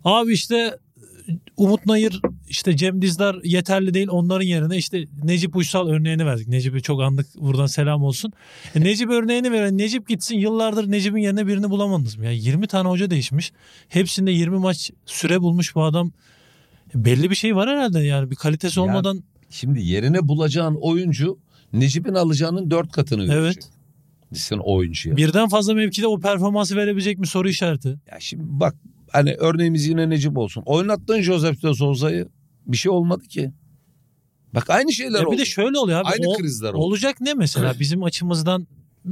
[0.05, 0.79] abi işte
[1.57, 6.49] Umut Nayır işte Cem Dizdar yeterli değil onların yerine işte Necip Uysal örneğini verdik.
[6.49, 8.33] Necip'i çok andık buradan selam olsun.
[8.75, 12.25] E, Necip örneğini veren Necip gitsin yıllardır Necip'in yerine birini bulamadınız mı?
[12.25, 13.53] Ya 20 tane hoca değişmiş.
[13.89, 16.13] Hepsinde 20 maç süre bulmuş bu adam.
[16.95, 21.39] E, belli bir şey var herhalde yani bir kalitesi olmadan Şimdi yerine bulacağın oyuncu
[21.73, 23.35] Necip'in alacağının dört katını Evet.
[23.35, 23.65] verecek.
[24.35, 25.17] Sen oyuncuya.
[25.17, 27.89] birden fazla mevkide o performansı verebilecek mi soru işareti.
[27.89, 28.75] Ya şimdi bak
[29.13, 30.63] hani örneğimiz yine Necip olsun.
[30.67, 32.29] Oynattığın Josep de Souza'yı
[32.67, 33.53] bir şey olmadı ki.
[34.55, 35.33] Bak aynı şeyler Ya oldu.
[35.35, 36.09] bir de şöyle oluyor abi.
[36.09, 36.79] Aynı o- krizler oldu.
[36.79, 38.67] Olacak ne mesela bizim açımızdan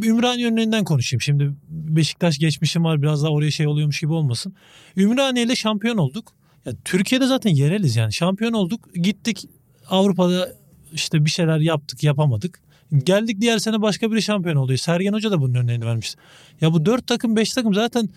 [0.04, 1.20] Ümraniye örneğinden konuşayım.
[1.20, 4.54] Şimdi Beşiktaş geçmişim var biraz daha oraya şey oluyormuş gibi olmasın.
[4.96, 6.32] Ümraniye ile şampiyon olduk.
[6.64, 8.12] Ya Türkiye'de zaten yereliz yani.
[8.12, 8.88] Şampiyon olduk.
[8.94, 9.48] Gittik
[9.90, 10.48] Avrupa'da
[10.92, 12.60] işte bir şeyler yaptık yapamadık.
[13.04, 14.78] Geldik diğer sene başka biri şampiyon oluyor.
[14.78, 16.20] Sergen Hoca da bunun örneğini vermişti.
[16.60, 18.08] Ya bu 4 takım 5 takım zaten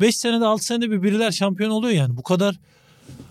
[0.00, 2.16] 5 senede 6 senede bir biriler şampiyon oluyor yani.
[2.16, 2.58] Bu kadar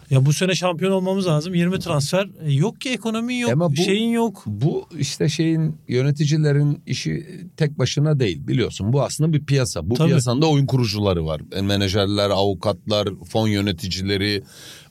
[0.10, 1.54] ya bu sene şampiyon olmamız lazım.
[1.54, 2.30] 20 transfer.
[2.46, 3.52] E yok ki ekonomin yok.
[3.52, 4.44] Ama bu- şeyin yok.
[4.46, 7.28] Bu işte şeyin yöneticilerin işi
[7.58, 8.94] tek başına değil biliyorsun.
[8.94, 9.90] Bu aslında bir piyasa.
[9.90, 10.08] Bu Tabii.
[10.08, 11.42] piyasanın da oyun kurucuları var.
[11.52, 14.44] E, Menajerler, avukatlar, fon yöneticileri,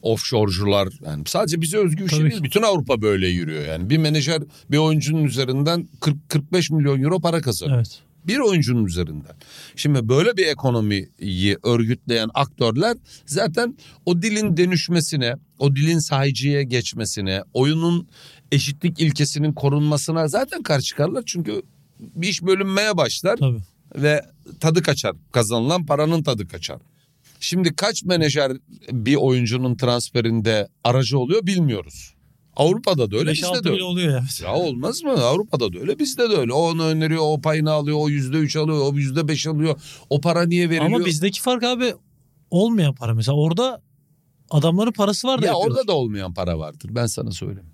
[0.03, 0.89] offshore'cular.
[1.07, 2.43] Yani sadece bize özgü bir şey değil.
[2.43, 3.91] Bütün Avrupa böyle yürüyor yani.
[3.91, 7.77] Bir menajer bir oyuncunun üzerinden 40-45 milyon euro para kazanıyor.
[7.77, 8.03] Evet.
[8.27, 9.37] Bir oyuncunun üzerinden.
[9.77, 18.09] Şimdi böyle bir ekonomiyi örgütleyen aktörler zaten o dilin dönüşmesine, o dilin sahiciye geçmesine, oyunun
[18.53, 21.23] eşitlik ilkesinin korunmasına zaten karşı çıkarlar.
[21.27, 21.62] Çünkü
[22.01, 23.61] bir iş bölünmeye başlar Tabii.
[23.97, 24.23] ve
[24.61, 25.17] tadı kaçar.
[25.33, 26.79] Kazanılan paranın tadı kaçar.
[27.41, 28.53] Şimdi kaç menajer
[28.93, 32.16] bir oyuncunun transferinde aracı oluyor bilmiyoruz.
[32.57, 33.83] Avrupa'da da öyle, bizde 5-6 de öyle.
[33.85, 34.25] oluyor ya.
[34.42, 35.11] Ya olmaz mı?
[35.12, 36.53] Avrupa'da da öyle, bizde de öyle.
[36.53, 39.81] O onu öneriyor, o payını alıyor, o yüzde üç alıyor, o yüzde beş alıyor.
[40.11, 40.97] O para niye veriliyor?
[40.97, 41.95] Ama bizdeki fark abi
[42.51, 43.14] olmayan para.
[43.14, 43.83] Mesela orada
[44.51, 45.77] adamların parası var da ya yapıyorlar.
[45.79, 46.90] orada da olmayan para vardır.
[46.92, 47.71] Ben sana söyleyeyim.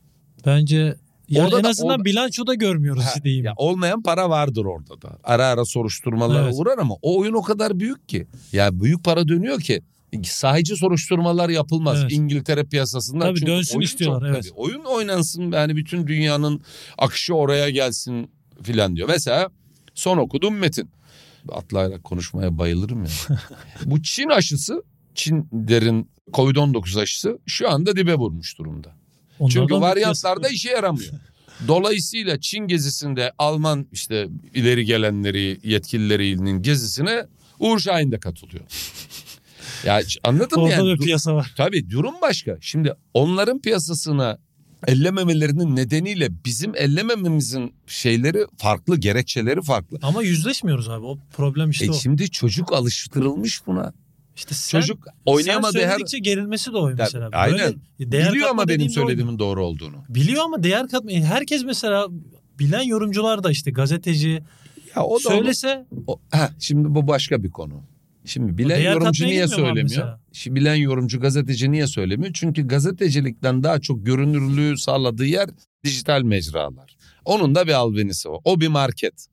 [0.47, 0.95] Bence
[1.29, 3.45] yani Orada en da- azından orada- bilançoda görmüyoruz Ha, diyeyim.
[3.45, 5.18] ya olmayan para vardır orada da.
[5.25, 6.55] Ara ara soruşturmalara Evet.
[6.57, 8.27] uğrar ama o oyun o kadar büyük ki.
[8.53, 9.83] Ya büyük para dönüyor ki
[10.22, 12.12] sahici soruşturmalar yapılmaz Evet.
[12.12, 13.25] İngiltere piyasasında.
[13.25, 14.42] Tabii Çünkü dönsün oyun istiyorlar, çok- evet.
[14.42, 14.55] tabii.
[14.61, 16.61] oyun oynansın yani bütün dünyanın
[16.98, 18.31] akışı oraya gelsin
[18.62, 19.09] filan diyor.
[19.09, 19.51] Mesela
[19.94, 20.90] son okudum metin.
[21.48, 23.11] Atlayla konuşmaya bayılırım ya.
[23.85, 24.83] Bu Çin aşısı
[25.14, 28.94] Çinlerin Covid-19 aşısı şu anda dibe vurmuş durumda.
[29.38, 31.12] Onlardan Çünkü varyantlarda işe yaramıyor.
[31.68, 37.27] Dolayısıyla Çin gezisinde Alman işte ileri gelenleri yetkililerinin gezisine
[37.59, 38.64] Uğur Şahin de katılıyor.
[39.85, 40.97] Ya mı Orada yani?
[40.99, 41.53] piyasa var.
[41.57, 42.59] Tabii durum başka.
[42.61, 44.38] Şimdi onların piyasasına
[44.87, 49.99] ellememelerinin nedeniyle bizim ellemememizin şeyleri farklı, gerekçeleri farklı.
[50.03, 51.07] Ama yüzleşmiyoruz abi.
[51.07, 51.95] O problem işte E o.
[51.95, 53.92] şimdi çocuk alıştırılmış buna.
[54.37, 55.90] İşte sen, çocuk oynayamadığı sen her...
[55.90, 57.29] söyledikçe gerilmesi de o mesela.
[57.33, 57.59] Aynen.
[58.01, 59.97] Böyle değer Biliyor ama benim söylediğimin doğru olduğunu.
[60.09, 61.11] Biliyor ama değer katma.
[61.11, 62.07] Herkes mesela
[62.59, 64.42] bilen yorumcular da işte gazeteci
[64.97, 67.83] Ya o da söylese O, heh, şimdi bu başka bir konu.
[68.25, 70.19] Şimdi bilen değer yorumcu niye söylemiyor?
[70.33, 72.33] Şimdi bilen yorumcu gazeteci niye söylemiyor?
[72.35, 75.51] Çünkü gazetecilikten daha çok görünürlüğü sağladığı yer
[75.85, 76.97] dijital mecralar.
[77.25, 78.41] Onun da bir albenisi o.
[78.45, 79.27] O bir market.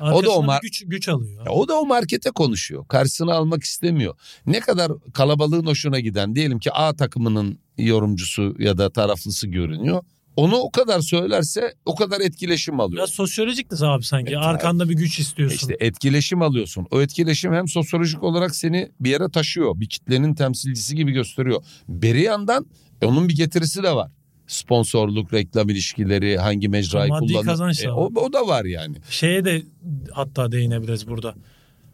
[0.00, 1.46] arkasından o mar- güç, güç alıyor.
[1.46, 2.86] Ya o da o markete konuşuyor.
[2.88, 4.14] Karşısına almak istemiyor.
[4.46, 10.02] Ne kadar kalabalığın hoşuna giden diyelim ki A takımının yorumcusu ya da taraflısı görünüyor.
[10.36, 12.98] Onu o kadar söylerse o kadar etkileşim alıyor.
[12.98, 14.32] Biraz sosyolojik de abi sanki.
[14.32, 15.56] Evet, Arkanda bir güç istiyorsun.
[15.56, 16.86] İşte etkileşim alıyorsun.
[16.90, 19.80] O etkileşim hem sosyolojik olarak seni bir yere taşıyor.
[19.80, 21.64] Bir kitlenin temsilcisi gibi gösteriyor.
[21.88, 22.66] Beri yandan
[23.02, 24.10] e, onun bir getirisi de var.
[24.46, 27.84] Sponsorluk, reklam ilişkileri, hangi mecrayı kullanır.
[27.84, 28.96] E, o, o da var yani.
[29.10, 29.62] Şeye de
[30.12, 31.34] hatta değinebiliriz burada.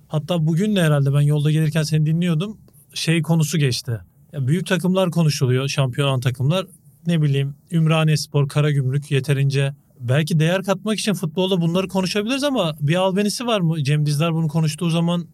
[0.08, 2.58] Hatta bugün de herhalde ben yolda gelirken seni dinliyordum.
[2.94, 4.00] Şey konusu geçti.
[4.32, 5.68] Ya büyük takımlar konuşuluyor.
[5.68, 6.66] Şampiyon olan takımlar.
[7.06, 12.94] Ne bileyim Ümraniye Spor, Karagümrük yeterince belki değer katmak için futbolda bunları konuşabiliriz ama bir
[12.94, 13.84] albenisi var mı?
[13.84, 15.26] Cem Dizdar bunu konuştuğu zaman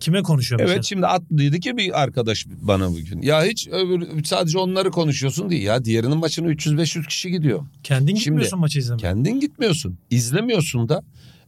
[0.00, 0.74] kime konuşuyor mesela?
[0.74, 3.22] Evet şimdi atlıydı ki bir arkadaş bana bugün.
[3.22, 5.62] Ya hiç öbür, sadece onları konuşuyorsun diye.
[5.62, 7.66] Ya diğerinin maçına 300-500 kişi gidiyor.
[7.82, 9.00] Kendin Şimdi- gitmiyorsun maçı izlemeye.
[9.00, 9.98] Kendin gitmiyorsun.
[10.10, 11.02] izlemiyorsun da.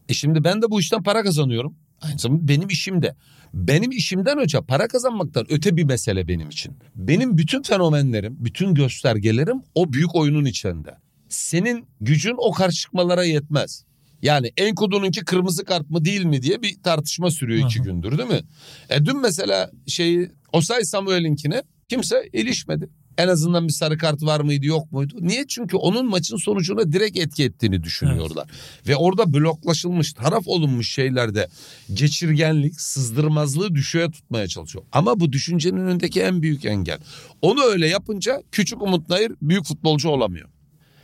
[0.08, 1.74] E şimdi ben de bu işten para kazanıyorum.
[2.02, 3.14] Aynı zamanda benim işim de.
[3.54, 6.76] Benim işimden önce para kazanmaktan öte bir mesele benim için.
[6.96, 10.94] Benim bütün fenomenlerim, bütün göstergelerim o büyük oyunun içinde.
[11.28, 13.84] Senin gücün o karşı çıkmalara yetmez.
[14.22, 17.84] Yani Enkudu'nunki kırmızı kart mı değil mi diye bir tartışma sürüyor iki Aha.
[17.84, 18.40] gündür değil mi?
[18.88, 22.88] E dün mesela şeyi Osay Samuel'inkine kimse ilişmedi.
[23.18, 25.14] En azından bir sarı kart var mıydı yok muydu?
[25.20, 25.44] Niye?
[25.48, 28.48] Çünkü onun maçın sonucuna direkt etki ettiğini düşünüyorlar.
[28.88, 31.48] Ve orada bloklaşılmış, taraf olunmuş şeylerde
[31.94, 34.84] geçirgenlik, sızdırmazlığı düşüğe tutmaya çalışıyor.
[34.92, 36.98] Ama bu düşüncenin önündeki en büyük engel.
[37.42, 40.48] Onu öyle yapınca küçük Umut Nayır büyük futbolcu olamıyor.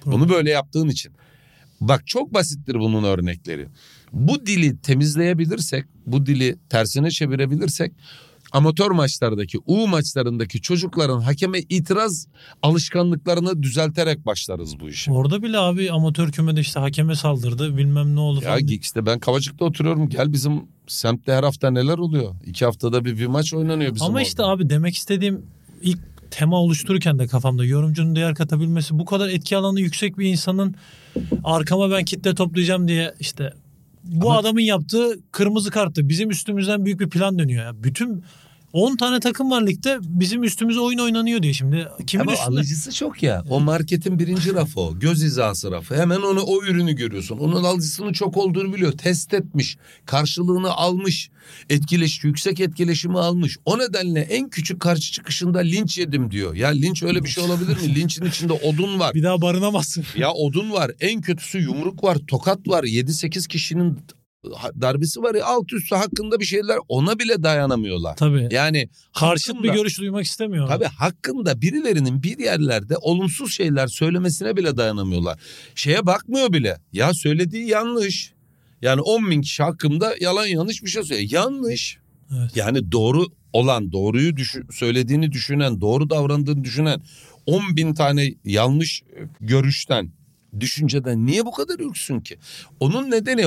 [0.07, 1.13] Bunu böyle yaptığın için.
[1.81, 3.69] Bak çok basittir bunun örnekleri.
[4.13, 7.93] Bu dili temizleyebilirsek, bu dili tersine çevirebilirsek
[8.53, 12.27] amatör maçlardaki, U maçlarındaki çocukların hakeme itiraz
[12.63, 15.13] alışkanlıklarını düzelterek başlarız bu işe.
[15.13, 18.67] Orada bile abi amatör kümede işte hakeme saldırdı bilmem ne oldu Ya falan.
[18.67, 20.09] işte ben Kavacık'ta oturuyorum.
[20.09, 22.35] Gel bizim semtte her hafta neler oluyor?
[22.47, 24.27] İki haftada bir, bir maç oynanıyor bizim Ama orada.
[24.29, 25.43] işte abi demek istediğim
[25.83, 25.99] ilk
[26.31, 30.75] tema oluştururken de kafamda yorumcunun değer katabilmesi bu kadar etki alanı yüksek bir insanın
[31.45, 33.53] arkama ben kitle toplayacağım diye işte
[34.09, 37.85] bu Ama- adamın yaptığı kırmızı kartı bizim üstümüzden büyük bir plan dönüyor ya.
[37.85, 38.25] Bütün
[38.73, 41.89] 10 tane takım var ligde bizim üstümüze oyun oynanıyor diye şimdi.
[42.07, 42.49] Kimin Ama üstünde?
[42.59, 43.45] alıcısı çok ya.
[43.51, 44.99] O marketin birinci rafı o.
[44.99, 45.97] Göz hizası rafı.
[45.97, 47.39] Hemen onu o ürünü görüyorsun.
[47.39, 48.93] Onun alıcısının çok olduğunu biliyor.
[48.93, 49.77] Test etmiş.
[50.07, 51.31] Karşılığını almış.
[51.71, 53.57] Etkileş, yüksek etkileşimi almış.
[53.65, 56.55] O nedenle en küçük karşı çıkışında linç yedim diyor.
[56.55, 57.95] Ya linç öyle bir şey olabilir mi?
[57.95, 59.15] Linçin içinde odun var.
[59.15, 60.05] Bir daha barınamazsın.
[60.17, 60.91] Ya odun var.
[61.01, 62.19] En kötüsü yumruk var.
[62.27, 62.85] Tokat var.
[62.85, 63.99] 7-8 kişinin
[64.81, 68.17] darbesi var ya alt üstü hakkında bir şeyler ona bile dayanamıyorlar.
[68.17, 68.49] Tabii.
[68.51, 70.69] Yani Karşıt bir hakkında- görüş duymak istemiyor.
[70.69, 75.39] Tabii hakkında birilerinin bir yerlerde olumsuz şeyler söylemesine bile dayanamıyorlar.
[75.75, 76.77] Şeye bakmıyor bile.
[76.93, 78.33] Ya söylediği yanlış.
[78.83, 81.31] Yani 10 bin kişi hakkında yalan yanlış bir şey söylüyor.
[81.33, 81.99] Yanlış.
[82.39, 82.57] Evet.
[82.57, 87.01] Yani doğru olan, doğruyu düşün, söylediğini düşünen, doğru davrandığını düşünen
[87.47, 89.05] 10 bin tane yanlış e,
[89.41, 90.11] görüşten,
[90.61, 92.37] düşünceden niye bu kadar ürksün ki?
[92.81, 93.45] Onun nedeni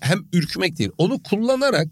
[0.00, 1.88] hem ürkmek değil, onu kullanarak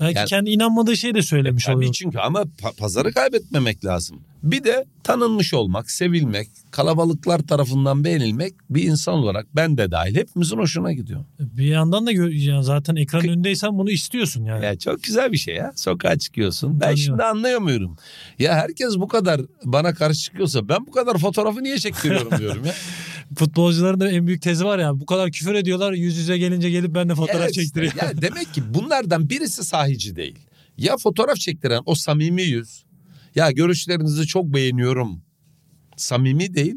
[0.00, 1.92] Belki Yani- kendi inanmadığı şeyi de söylemiş Tabii oluyor.
[1.92, 4.20] çünkü ama pa- pazarı kaybetmemek lazım.
[4.42, 10.56] Bir de tanınmış olmak, sevilmek, kalabalıklar tarafından beğenilmek bir insan olarak ben de dahil hepimizin
[10.58, 11.24] hoşuna gidiyor.
[11.40, 14.64] Bir yandan da yani zaten ekran Kı- önündeysen bunu istiyorsun yani.
[14.64, 15.72] Ya çok güzel bir şey ya.
[15.76, 16.72] Sokağa çıkıyorsun.
[16.74, 16.96] Ben Tanıyor.
[16.98, 17.96] şimdi anlayamıyorum.
[18.38, 22.74] Ya herkes bu kadar bana karşı çıkıyorsa ben bu kadar fotoğrafı niye çektiriyorum diyorum ya.
[23.36, 26.94] Futbolcuların da en büyük tezi var ya bu kadar küfür ediyorlar yüz yüze gelince gelip
[26.94, 27.92] ben de fotoğraf Evet çektiriyor.
[28.02, 30.38] Ya demek ki bunlardan birisi sahici değil.
[30.78, 32.84] Ya fotoğraf çektiren o samimi yüz.
[33.34, 35.22] Ya görüşlerinizi çok beğeniyorum.
[35.96, 36.74] Samimi değil.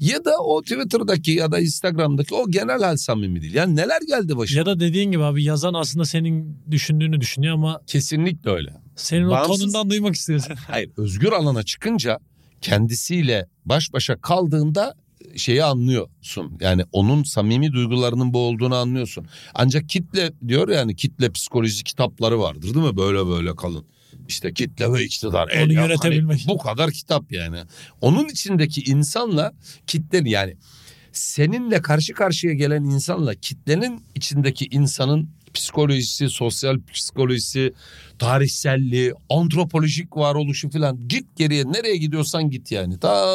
[0.00, 3.54] Ya da o Twitter'daki ya da Instagram'daki o genel hal samimi değil.
[3.54, 4.58] Yani neler geldi başına?
[4.58, 8.74] Ya da dediğin gibi abi yazan aslında senin düşündüğünü düşünüyor ama Kesinlikle öyle.
[8.96, 10.54] senin Bağımsız- o tonundan duymak istiyorsun.
[10.68, 12.18] Hayır özgür alana çıkınca
[12.60, 14.94] kendisiyle baş başa kaldığında
[15.36, 16.58] şeyi anlıyorsun.
[16.60, 19.26] Yani onun samimi duygularının bu olduğunu anlıyorsun.
[19.54, 22.96] Ancak kitle diyor yani kitle psikolojisi kitapları vardır değil mi?
[22.96, 23.84] Böyle böyle kalın.
[24.28, 25.44] İşte kitle ve iktidar.
[25.44, 26.40] Onu El ya- yönetebilmek.
[26.40, 27.58] hani bu kadar kitap yani.
[28.00, 29.52] Onun içindeki insanla
[29.86, 30.56] kitlenin yani
[31.12, 37.72] seninle karşı karşıya gelen insanla kitlenin içindeki insanın psikolojisi, sosyal psikolojisi,
[38.18, 42.98] tarihselliği, antropolojik varoluşu falan git geriye nereye gidiyorsan git yani.
[42.98, 43.34] Ta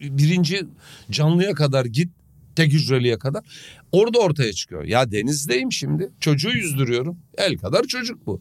[0.00, 0.62] birinci
[1.10, 2.08] canlıya kadar git
[2.56, 3.44] tek hücreliye kadar
[3.92, 4.84] orada ortaya çıkıyor.
[4.84, 8.40] Ya denizdeyim şimdi çocuğu yüzdürüyorum el kadar çocuk bu.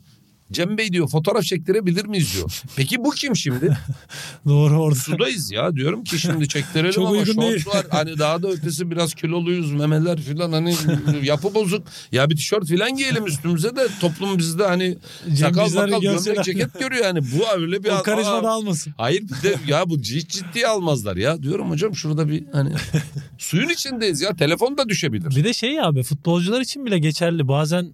[0.51, 2.61] Cem Bey diyor fotoğraf çektirebilir miyiz diyor.
[2.75, 3.77] Peki bu kim şimdi?
[4.45, 4.99] Doğru orada.
[4.99, 7.67] Sudayız ya diyorum ki şimdi çektirelim Çok ama şort değil.
[7.67, 7.85] var.
[7.89, 10.75] Hani daha da ötesi biraz kiloluyuz memeler filan hani
[11.23, 11.87] yapı bozuk.
[12.11, 16.79] Ya bir tişört filan giyelim üstümüze de toplum bizde hani Cem sakal bakal gömlek ceket
[16.79, 17.19] görüyor yani.
[17.21, 17.89] Bu öyle bir...
[17.89, 18.93] O karizma Aa, da almasın.
[18.97, 21.43] Hayır bir de ya bu hiç ciddiye almazlar ya.
[21.43, 22.71] Diyorum hocam şurada bir hani
[23.37, 25.35] suyun içindeyiz ya telefon da düşebilir.
[25.35, 27.47] Bir de şey abi futbolcular için bile geçerli.
[27.47, 27.93] Bazen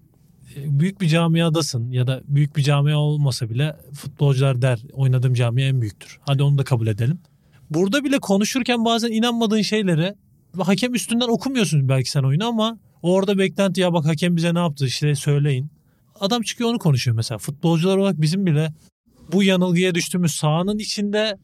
[0.56, 5.82] büyük bir camiadasın ya da büyük bir camia olmasa bile futbolcular der oynadığım camia en
[5.82, 6.20] büyüktür.
[6.22, 7.20] Hadi onu da kabul edelim.
[7.70, 10.16] Burada bile konuşurken bazen inanmadığın şeylere
[10.60, 14.86] hakem üstünden okumuyorsun belki sen oyunu ama orada beklenti ya bak hakem bize ne yaptı
[14.86, 15.72] işte söyleyin.
[16.20, 17.38] Adam çıkıyor onu konuşuyor mesela.
[17.38, 18.74] Futbolcular olarak bizim bile
[19.32, 21.38] bu yanılgıya düştüğümüz sahanın içinde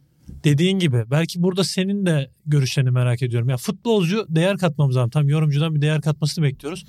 [0.44, 3.50] dediğin gibi belki burada senin de görüşlerini merak ediyorum.
[3.50, 5.10] Ya futbolcu değer katmamız lazım.
[5.10, 6.86] Tam yorumcudan bir değer katmasını bekliyoruz.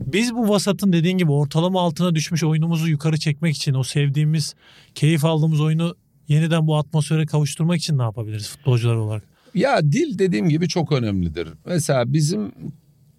[0.00, 4.54] Biz bu vasatın dediğin gibi ortalama altına düşmüş oyunumuzu yukarı çekmek için o sevdiğimiz,
[4.94, 5.96] keyif aldığımız oyunu
[6.28, 9.22] yeniden bu atmosfere kavuşturmak için ne yapabiliriz futbolcular olarak?
[9.54, 11.48] Ya dil dediğim gibi çok önemlidir.
[11.66, 12.52] Mesela bizim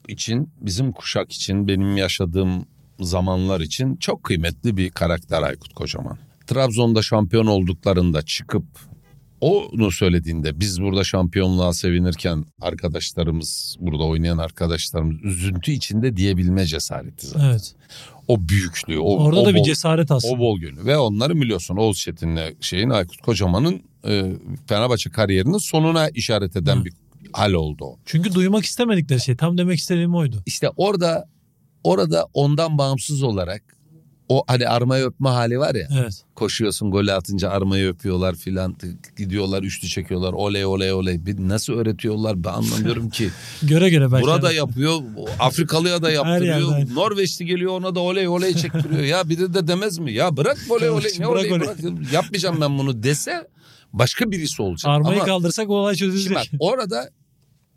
[0.07, 2.65] için, bizim kuşak için, benim yaşadığım
[2.99, 6.17] zamanlar için çok kıymetli bir karakter Aykut Kocaman.
[6.47, 8.65] Trabzon'da şampiyon olduklarında çıkıp
[9.41, 17.45] onu söylediğinde biz burada şampiyonluğa sevinirken arkadaşlarımız burada oynayan arkadaşlarımız üzüntü içinde diyebilme cesareti zaten.
[17.49, 17.75] Evet.
[18.27, 20.33] O büyüklüğü, o, Orada o da bir bol- cesaret aslında.
[20.33, 24.31] o bol gönlü ve onları biliyorsun Oğuz Çetin'le şeyin Aykut Kocaman'ın e,
[24.67, 26.85] Fenerbahçe kariyerinin sonuna işaret eden Hı.
[26.85, 26.93] bir
[27.33, 27.97] hal oldu o.
[28.05, 29.35] Çünkü duymak istemedikleri şey.
[29.35, 30.43] Tam demek istediğim oydu.
[30.45, 31.25] İşte orada
[31.83, 33.63] orada ondan bağımsız olarak
[34.32, 35.88] o hani armayı öpme hali var ya.
[36.01, 36.23] Evet.
[36.36, 38.75] Koşuyorsun golü atınca armayı öpüyorlar filan
[39.17, 41.25] gidiyorlar üçlü çekiyorlar oley oley oley.
[41.25, 43.29] Bir nasıl öğretiyorlar ben anlamıyorum ki.
[43.63, 44.23] Göre göre belki.
[44.25, 45.01] Burada yapıyor
[45.39, 46.95] Afrikalıya da yaptırıyor.
[46.95, 49.03] Norveçli geliyor ona da oley oley çektiriyor.
[49.03, 50.13] ya biri de demez mi?
[50.13, 51.77] Ya bırak oley oley ne oley bırak.
[52.13, 53.47] Yapmayacağım ben bunu dese
[53.93, 54.91] başka birisi olacak.
[54.91, 56.38] Armayı Ama kaldırsak olay Şimdi çözülecek.
[56.38, 57.09] bak orada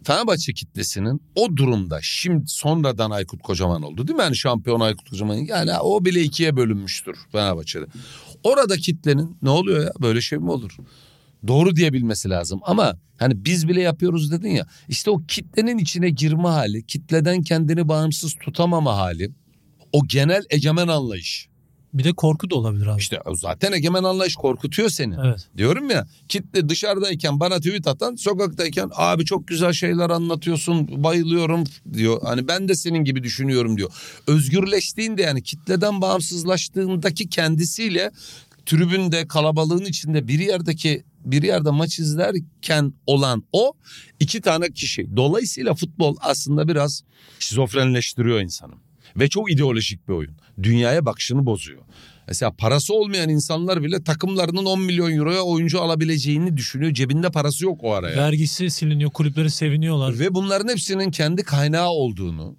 [0.04, 4.22] Fenerbahçe kitlesinin o durumda şimdi sonradan Aykut Kocaman oldu değil mi?
[4.22, 7.86] Yani şampiyon Aykut Kocaman yani o bile ikiye bölünmüştür Fenerbahçe'de.
[8.42, 10.76] Orada kitlenin ne oluyor ya böyle şey mi olur?
[11.46, 16.48] Doğru diyebilmesi lazım ama hani biz bile yapıyoruz dedin ya işte o kitlenin içine girme
[16.48, 19.30] hali, kitleden kendini bağımsız tutamama hali,
[19.92, 21.48] o genel egemen anlayış.
[21.94, 23.00] Bir de korku da olabilir abi.
[23.00, 25.14] İşte zaten egemen anlayış korkutuyor seni.
[25.24, 25.48] Evet.
[25.56, 32.20] Diyorum ya kitle dışarıdayken bana tweet atan sokaktayken abi çok güzel şeyler anlatıyorsun bayılıyorum diyor.
[32.24, 33.90] Hani ben de senin gibi düşünüyorum diyor.
[34.26, 38.10] Özgürleştiğinde yani kitleden bağımsızlaştığındaki kendisiyle
[38.66, 43.72] tribünde kalabalığın içinde bir yerdeki bir yerde maç izlerken olan o
[44.20, 45.16] iki tane kişi.
[45.16, 47.04] Dolayısıyla futbol aslında biraz
[47.38, 48.72] şizofrenleştiriyor insanı.
[49.16, 50.32] Ve çok ideolojik bir oyun.
[50.62, 51.82] Dünyaya bakışını bozuyor.
[52.28, 56.94] Mesela parası olmayan insanlar bile takımlarının 10 milyon euroya oyuncu alabileceğini düşünüyor.
[56.94, 58.16] Cebinde parası yok o araya.
[58.16, 60.18] Vergisi siliniyor, kulüpleri seviniyorlar.
[60.18, 62.56] Ve bunların hepsinin kendi kaynağı olduğunu,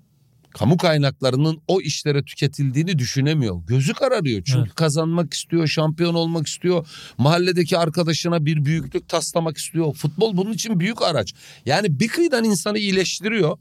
[0.51, 3.61] kamu kaynaklarının o işlere tüketildiğini düşünemiyor.
[3.67, 4.75] Gözü kararıyor çünkü Evet.
[4.75, 6.87] kazanmak istiyor, şampiyon olmak istiyor.
[7.17, 9.93] Mahalledeki arkadaşına bir büyüklük taslamak istiyor.
[9.93, 11.33] Futbol bunun için büyük araç.
[11.65, 13.57] Yani bir kıyıdan insanı iyileştiriyor.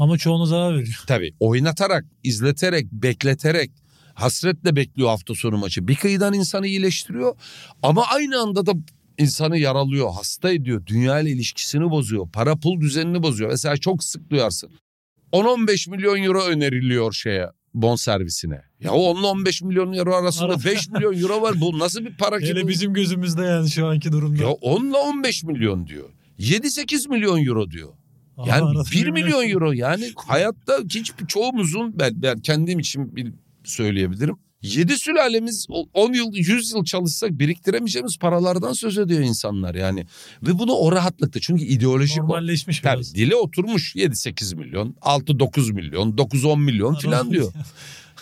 [0.00, 1.04] Ama çoğuna zarar veriyor.
[1.06, 3.70] Tabii oynatarak, izleterek, bekleterek
[4.14, 5.88] hasretle bekliyor hafta sonu maçı.
[5.88, 7.36] Bir kıyıdan insanı iyileştiriyor
[7.82, 8.72] ama aynı anda da
[9.18, 13.50] insanı yaralıyor, hasta ediyor, dünya ile ilişkisini bozuyor, para pul düzenini bozuyor.
[13.50, 14.70] Mesela çok sık duyarsın.
[15.32, 18.62] 10-15 milyon euro öneriliyor şeye bon servisine.
[18.80, 21.60] Ya o 10-15 milyon euro arasında Ara- 5 milyon euro var.
[21.60, 22.46] Bu nasıl bir para ki?
[22.46, 24.42] Hele bizim gözümüzde yani şu anki durumda.
[24.42, 26.08] Ya 10 ile 15 milyon diyor.
[26.38, 27.88] 7-8 milyon euro diyor.
[28.46, 33.32] Yani arası 1 bir milyon euro yani hayatta hiç çoğumuzun ben, ben kendim için bil-
[33.64, 34.36] söyleyebilirim.
[34.62, 40.06] 7 sülalemiz o- 10 yıl 100 yıl çalışsak biriktiremeyeceğimiz paralardan söz ediyor insanlar yani.
[40.42, 42.22] Ve bunu o rahatlıkta çünkü ideolojik o.
[42.22, 43.14] Normalleşmiş Tabii biraz.
[43.14, 47.52] dile oturmuş 7-8 milyon, 6-9 milyon, 9-10 milyon falan diyor.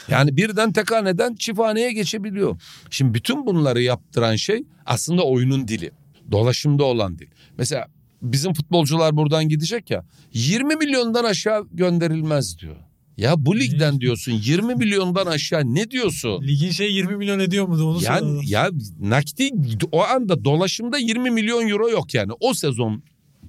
[0.08, 2.60] Yani birden tek haneden çifthaneye geçebiliyor.
[2.90, 5.90] Şimdi bütün bunları yaptıran şey aslında oyunun dili.
[6.30, 7.26] Dolaşımda olan dil.
[7.58, 7.86] Mesela
[8.22, 12.76] bizim futbolcular buradan gidecek ya 20 milyondan aşağı gönderilmez diyor.
[13.16, 16.42] Ya bu ligden diyorsun 20 milyondan aşağı ne diyorsun?
[16.42, 18.40] Ligin şey 20 milyon ediyor mu onu Yani soralım.
[18.46, 19.50] ya nakdi
[19.92, 22.32] o anda dolaşımda 20 milyon euro yok yani.
[22.40, 23.02] O sezon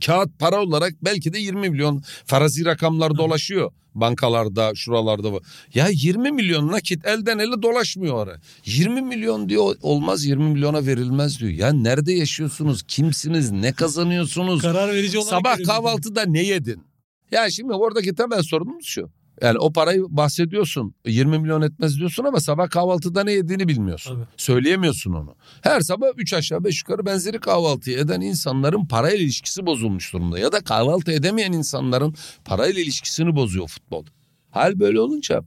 [0.05, 5.29] kağıt para olarak belki de 20 milyon farazi rakamlar dolaşıyor bankalarda şuralarda.
[5.73, 8.39] Ya 20 milyon nakit elden ele dolaşmıyor oraya.
[8.65, 11.51] 20 milyon diyor olmaz 20 milyona verilmez diyor.
[11.51, 12.83] Ya nerede yaşıyorsunuz?
[12.87, 13.51] Kimsiniz?
[13.51, 14.61] Ne kazanıyorsunuz?
[14.61, 16.83] Karar verici olarak Sabah kahvaltıda ne yedin?
[17.31, 19.09] Ya şimdi oradaki temel sorunumuz şu.
[19.41, 24.15] Yani o parayı bahsediyorsun 20 milyon etmez diyorsun ama sabah kahvaltıda ne yediğini bilmiyorsun.
[24.15, 24.25] Tabii.
[24.37, 25.35] Söyleyemiyorsun onu.
[25.61, 30.39] Her sabah 3 aşağı 5 yukarı benzeri kahvaltıyı eden insanların parayla ilişkisi bozulmuş durumda.
[30.39, 32.15] Ya da kahvaltı edemeyen insanların
[32.45, 34.05] parayla ilişkisini bozuyor futbol.
[34.51, 35.43] Hal böyle olunca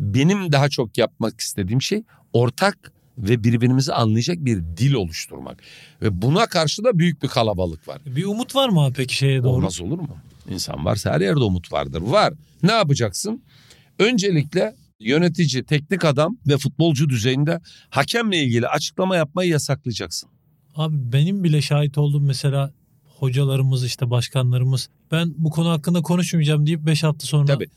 [0.00, 5.58] benim daha çok yapmak istediğim şey ortak ve birbirimizi anlayacak bir dil oluşturmak.
[6.02, 8.00] Ve buna karşı da büyük bir kalabalık var.
[8.06, 9.52] Bir umut var mı peki şeye doğru?
[9.52, 10.16] Olmaz olur mu?
[10.50, 12.00] İnsan varsa her yerde umut vardır.
[12.00, 12.32] Var.
[12.62, 13.42] Ne yapacaksın?
[13.98, 20.30] Öncelikle yönetici, teknik adam ve futbolcu düzeyinde hakemle ilgili açıklama yapmayı yasaklayacaksın.
[20.74, 22.72] Abi benim bile şahit olduğum mesela
[23.18, 27.68] hocalarımız işte başkanlarımız ben bu konu hakkında konuşmayacağım deyip 5 hafta sonra Tabii.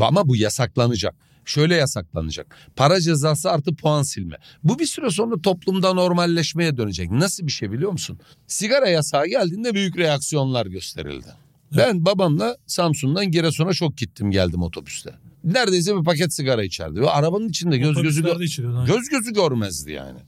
[0.00, 1.14] Ama bu yasaklanacak.
[1.44, 2.56] Şöyle yasaklanacak.
[2.76, 4.36] Para cezası artı puan silme.
[4.64, 7.10] Bu bir süre sonra toplumda normalleşmeye dönecek.
[7.10, 8.18] Nasıl bir şey biliyor musun?
[8.46, 11.28] Sigara yasağı geldiğinde büyük reaksiyonlar gösterildi.
[11.76, 15.14] Ben babamla Samsun'dan Giresun'a çok gittim geldim otobüste.
[15.44, 17.00] Neredeyse bir paket sigara içerdi.
[17.00, 18.22] Ve arabanın içinde göz gözü.
[18.76, 18.86] Aynen.
[18.86, 20.18] göz gözü görmezdi yani.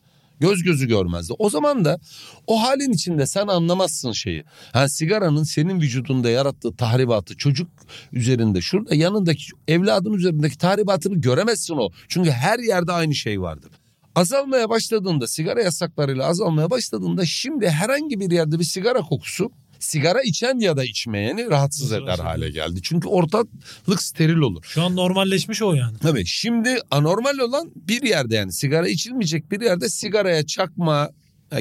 [0.40, 1.32] Göz gözü görmezdi.
[1.38, 1.98] O zaman da
[2.46, 4.44] o halin içinde sen anlamazsın şeyi.
[4.72, 7.68] Ha sigaranın senin vücudunda yarattığı tahribatı çocuk
[8.12, 11.90] üzerinde şurada yanındaki evladın üzerindeki tahribatını göremezsin o.
[12.08, 13.70] Çünkü her yerde aynı şey vardır.
[14.14, 20.58] Azalmaya başladığında sigara yasaklarıyla azalmaya başladığında şimdi herhangi bir yerde bir sigara kokusu sigara içen
[20.58, 22.80] ya da içmeyeni rahatsız eder Rahatsız hale geldi.
[22.82, 24.64] Çünkü ortalık steril olur.
[24.64, 25.98] Şu an normalleşmiş o yani.
[25.98, 31.10] Tabii şimdi anormal olan bir yerde yani sigara içilmeyecek bir yerde sigaraya çakma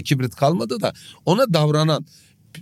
[0.03, 0.93] kibrit kalmadı da
[1.25, 2.05] ona davranan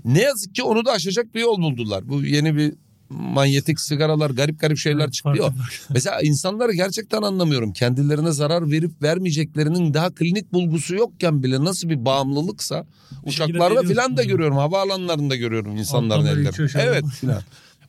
[0.05, 2.09] ne yazık ki onu da aşacak bir yol buldular.
[2.09, 2.73] Bu yeni bir
[3.09, 5.53] manyetik sigaralar garip garip şeyler çıkıyor.
[5.89, 7.73] Mesela insanları gerçekten anlamıyorum.
[7.73, 12.85] Kendilerine zarar verip vermeyeceklerinin daha klinik bulgusu yokken bile nasıl bir bağımlılıksa
[13.25, 14.57] Bir uçaklarda filan da görüyorum.
[14.57, 16.85] Havaalanlarında görüyorum insanların içiyor şöyle.
[16.85, 17.41] Evet filan.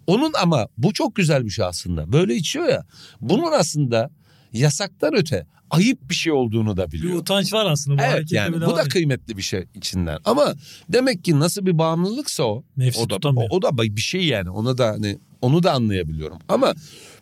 [0.07, 2.13] Onun ama bu çok güzel bir şey aslında.
[2.13, 2.85] Böyle içiyor ya.
[3.21, 4.11] Bunun aslında
[4.53, 7.19] yasaktan öte ayıp bir şey olduğunu da Bir biliyor.
[7.19, 7.99] utanç var aslında.
[7.99, 10.19] Bu Evet yani bu da kıymetli bir şey içinden.
[10.25, 10.55] Ama
[10.89, 13.49] demek ki nasıl bir bağımlılıksa o Nefsi o da, tutamıyor.
[13.51, 14.51] o, o da bir şey yani.
[14.51, 16.39] Onu da hani onu da anlayabiliyorum.
[16.49, 16.75] Ama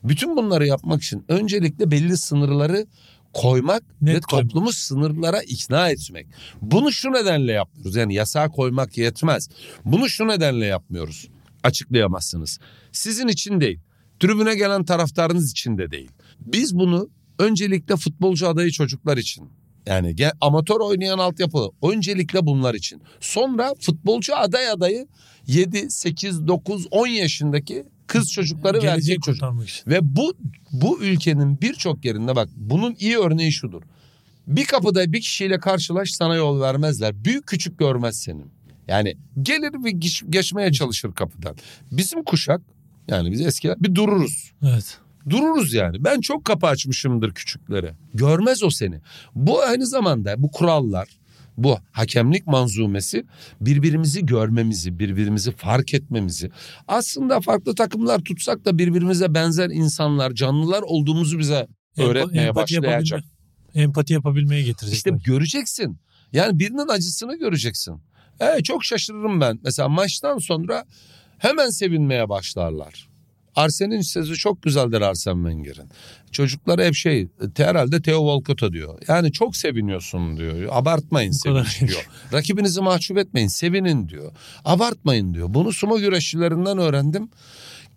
[0.04, 2.86] bütün bunları yapmak için öncelikle belli sınırları
[3.32, 4.48] koymak Net ve koymak.
[4.50, 6.26] toplumu sınırlara ikna etmek.
[6.62, 7.96] Bunu şu nedenle yapmıyoruz.
[7.96, 9.48] Yani yasağı koymak yetmez.
[9.84, 11.28] Bunu şu nedenle yapmıyoruz.
[11.62, 12.58] Açıklayamazsınız.
[12.92, 13.80] Sizin için değil.
[14.20, 16.10] Tribüne gelen taraftarınız için de değil.
[16.40, 17.08] Biz bunu
[17.38, 19.48] öncelikle futbolcu adayı çocuklar için
[19.86, 23.02] yani amatör oynayan altyapı öncelikle bunlar için.
[23.20, 25.06] Sonra futbolcu aday adayı
[25.46, 29.40] 7, 8, 9, 10 yaşındaki kız çocukları ve Geleceği erkek çocuk.
[29.86, 30.34] Ve bu
[30.72, 33.82] bu ülkenin birçok yerinde bak bunun iyi örneği şudur.
[34.46, 37.24] Bir kapıda bir kişiyle karşılaş sana yol vermezler.
[37.24, 38.46] Büyük küçük görmez senin.
[38.88, 41.56] Yani gelir ve geç- geçmeye çalışır kapıdan.
[41.90, 42.60] Bizim kuşak
[43.08, 44.52] yani biz eskiler bir dururuz.
[44.62, 44.98] Evet.
[45.30, 46.04] Dururuz yani.
[46.04, 47.94] Ben çok kapı açmışımdır küçüklere.
[48.14, 49.00] Görmez o seni.
[49.34, 51.08] Bu aynı zamanda bu kurallar,
[51.56, 53.24] bu hakemlik manzumesi
[53.60, 56.50] birbirimizi görmemizi, birbirimizi fark etmemizi.
[56.88, 61.66] Aslında farklı takımlar tutsak da birbirimize benzer insanlar, canlılar olduğumuzu bize
[61.98, 63.20] öğretmeye Empati başlayacak.
[63.20, 64.96] yapabilme- Empati yapabilmeye getirecek.
[64.96, 65.98] İşte göreceksin.
[66.32, 67.94] Yani birinin acısını göreceksin.
[68.40, 69.58] Evet çok şaşırırım ben.
[69.64, 70.84] Mesela maçtan sonra
[71.38, 73.08] hemen sevinmeye başlarlar.
[73.56, 75.88] Arsen'in sözü çok güzeldir Arsen Wenger'in.
[76.32, 78.98] Çocuklara hep şey herhalde Theo Walcott diyor.
[79.08, 80.68] Yani çok seviniyorsun diyor.
[80.70, 82.08] Abartmayın sevinç diyor.
[82.32, 84.32] Rakibinizi mahcup etmeyin sevinin diyor.
[84.64, 85.46] Abartmayın diyor.
[85.50, 87.30] Bunu sumo güreşçilerinden öğrendim.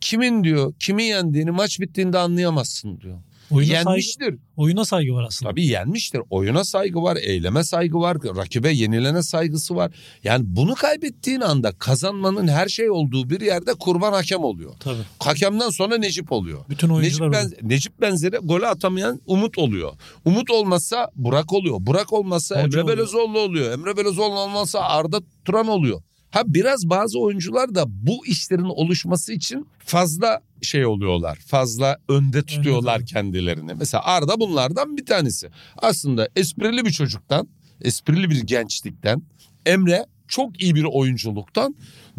[0.02, 3.18] Kimin diyor kimi yendiğini maç bittiğinde anlayamazsın diyor.
[3.52, 4.36] Oyuna, saygı, Yenmiştir.
[4.58, 5.52] oyuna saygı var aslında.
[5.52, 6.22] Tabii yenmiştir.
[6.30, 9.92] Oyuna saygı var, eyleme saygı var, rakibe yenilene saygısı var.
[10.24, 14.74] Yani bunu kaybettiğin anda kazanmanın her şey olduğu bir yerde kurban hakem oluyor.
[14.80, 15.02] Tabii.
[15.20, 16.60] Hakemden sonra Necip oluyor.
[16.70, 19.94] Bütün Necip, oyuncular ben, Necip benzeri golü atamayan Umut oluyor.
[20.26, 21.78] Umut olmazsa Burak oluyor.
[21.80, 22.98] Burak olmazsa Hoca Emre oluyor.
[22.98, 23.72] Belözoğlu oluyor.
[23.72, 26.02] Emre Belözoğlu olmazsa Arda Turan oluyor.
[26.38, 31.36] Ha biraz bazı oyuncular da bu işlerin oluşması için fazla şey oluyorlar.
[31.36, 33.06] Fazla önde tutuyorlar tabii.
[33.06, 33.74] kendilerini.
[33.74, 35.50] Mesela Arda bunlardan bir tanesi.
[35.78, 37.48] Aslında esprili bir çocuktan,
[37.82, 39.22] esprili bir gençlikten
[39.66, 41.76] Emre çok iyi bir oyunculuktan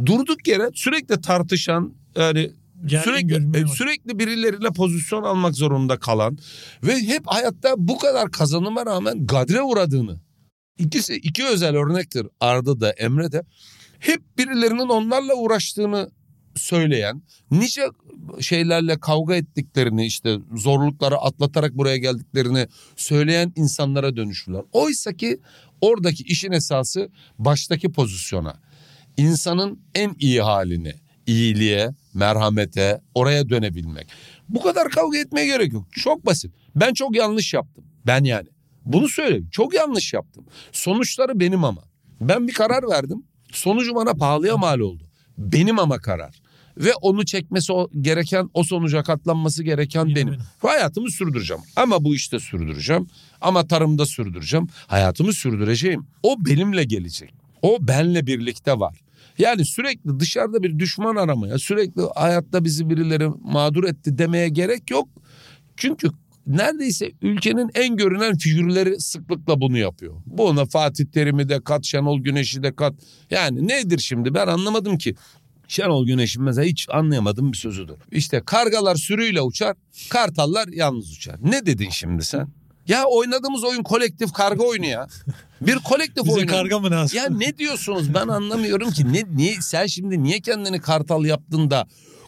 [0.07, 2.51] durduk yere sürekli tartışan yani
[2.87, 6.39] Gergin sürekli e, sürekli birileriyle pozisyon almak zorunda kalan
[6.83, 10.21] ve hep hayatta bu kadar kazanıma rağmen gadre uğradığını
[10.79, 13.43] ikisi iki özel örnektir Arda da Emre de
[13.99, 16.11] hep birilerinin onlarla uğraştığını
[16.57, 17.83] söyleyen nice
[18.41, 24.63] şeylerle kavga ettiklerini işte zorlukları atlatarak buraya geldiklerini söyleyen insanlara dönüşürler.
[24.73, 25.41] Oysa ki
[25.81, 28.61] oradaki işin esası baştaki pozisyona
[29.17, 30.95] insanın en iyi halini
[31.27, 34.09] iyiliğe, merhamete, oraya dönebilmek.
[34.49, 35.87] Bu kadar kavga etmeye gerek yok.
[35.93, 36.53] Çok basit.
[36.77, 37.85] Ben çok yanlış yaptım.
[38.07, 38.49] Ben yani.
[38.85, 39.49] Bunu söyleyeyim.
[39.53, 40.47] Çok yanlış yaptım.
[40.73, 41.83] Sonuçları benim ama.
[42.21, 43.23] Ben bir karar verdim.
[43.53, 45.05] Sonucu bana pahalıya mal oldu.
[45.39, 46.41] Benim ama karar.
[46.77, 50.29] Ve onu çekmesi gereken, o sonuca katlanması gereken benim.
[50.29, 50.41] benim.
[50.59, 51.63] Hayatımı sürdüreceğim.
[51.77, 53.07] Ama bu işte sürdüreceğim.
[53.41, 54.69] Ama tarımda sürdüreceğim.
[54.87, 56.07] Hayatımı sürdüreceğim.
[56.23, 57.35] O benimle gelecek.
[57.63, 59.01] O benle birlikte var.
[59.39, 65.09] Yani sürekli dışarıda bir düşman aramaya, sürekli hayatta bizi birileri mağdur etti demeye gerek yok.
[65.77, 66.11] Çünkü
[66.49, 70.15] neredeyse ülkenin en görünen figürleri sıklıkla bunu yapıyor.
[70.27, 72.95] Buna Fatih Terim'i de kat, Şenol Güneş'i de kat.
[73.31, 75.15] Yani nedir şimdi ben anlamadım ki.
[75.69, 77.97] Şenol Güneş'in mesela hiç anlayamadığım bir sözüdür.
[78.13, 79.77] İşte kargalar sürüyle uçar,
[80.11, 81.37] kartallar yalnız uçar.
[81.43, 82.49] Ne dedin şimdi sen?
[82.87, 85.07] Ya oynadığımız oyun kolektif karga oyunu ya.
[85.61, 86.47] Bir kolektif Bize oyun.
[86.47, 87.19] karga mı lazım?
[87.19, 89.13] Ya ne diyorsunuz ben anlamıyorum ki.
[89.13, 91.87] Ne, niye, sen şimdi niye kendini kartal yaptın da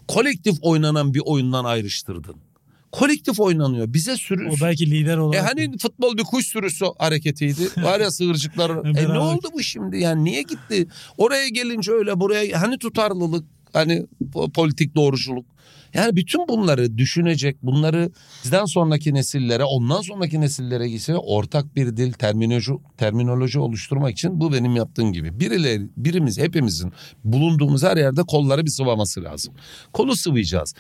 [0.09, 2.37] kolektif oynanan bir oyundan ayrıştırdın?
[2.93, 3.93] Kolektif oynanıyor.
[3.93, 4.49] Bize sürü...
[4.51, 5.51] O belki lider E olarak.
[5.51, 7.69] hani futbol bir kuş sürüsü hareketiydi.
[7.83, 8.71] Var ya sığırcıklar.
[8.99, 9.99] e ne oldu bu şimdi?
[9.99, 10.87] Yani niye gitti?
[11.19, 15.47] Oraya gelince öyle buraya hani tutarlılık, hani po- politik doğruculuk.
[15.95, 18.11] Yani bütün bunları düşünecek, bunları
[18.45, 24.53] bizden sonraki nesillere, ondan sonraki nesillere gitse ortak bir dil, terminoloji, terminoloji oluşturmak için bu
[24.53, 25.41] benim yaptığım gibi.
[25.41, 26.93] Birileri, birimiz, hepimizin
[27.25, 29.55] bulunduğumuz her yerde kolları bir sıvaması lazım.
[29.93, 30.75] Kolu sıvayacağız.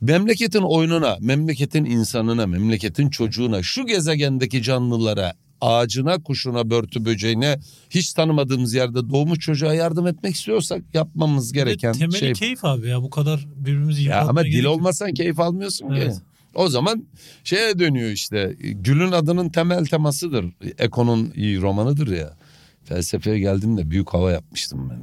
[0.00, 7.58] Memleketin oyununa, memleketin insanına, memleketin çocuğuna, şu gezegendeki canlılara, ağacına, kuşuna, börtü böceğine
[7.90, 12.32] hiç tanımadığımız yerde doğmuş çocuğa yardım etmek istiyorsak yapmamız gereken temeli şey.
[12.32, 14.72] keyif abi ya bu kadar birbirimizi Ya ama dil gerek yok.
[14.76, 16.14] olmasan keyif almıyorsun Evet.
[16.14, 16.20] ki.
[16.54, 17.06] O zaman
[17.44, 18.56] şeye dönüyor işte.
[18.58, 20.44] Gül'ün adının temel temasıdır.
[20.78, 22.36] Eko'nun iyi romanıdır ya.
[22.84, 25.02] Felsefeye geldiğimde büyük hava yapmıştım ben.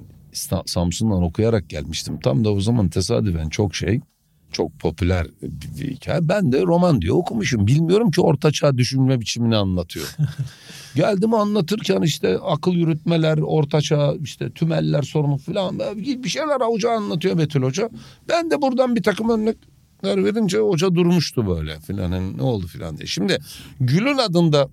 [0.65, 2.19] Samsun'dan okuyarak gelmiştim.
[2.19, 3.99] Tam da o zaman tesadüfen çok şey
[4.53, 6.19] çok popüler bir, bir hikaye.
[6.29, 7.67] Ben de roman diyor okumuşum.
[7.67, 10.15] Bilmiyorum ki ortaçağ düşünme biçimini anlatıyor.
[10.95, 17.63] Geldim anlatırken işte akıl yürütmeler, ortaçağ, işte tümeller sorunu falan bir şeyler avuca anlatıyor Betül
[17.63, 17.89] Hoca.
[18.29, 22.97] Ben de buradan bir takım örnekler verince hoca durmuştu böyle filan hani ne oldu filan
[22.97, 23.07] diye.
[23.07, 23.37] Şimdi
[23.79, 24.69] Gül'ün adında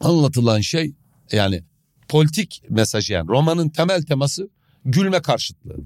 [0.00, 0.94] anlatılan şey
[1.32, 1.62] yani
[2.08, 4.48] politik mesajı yani romanın temel teması
[4.84, 5.76] gülme karşıtlığı.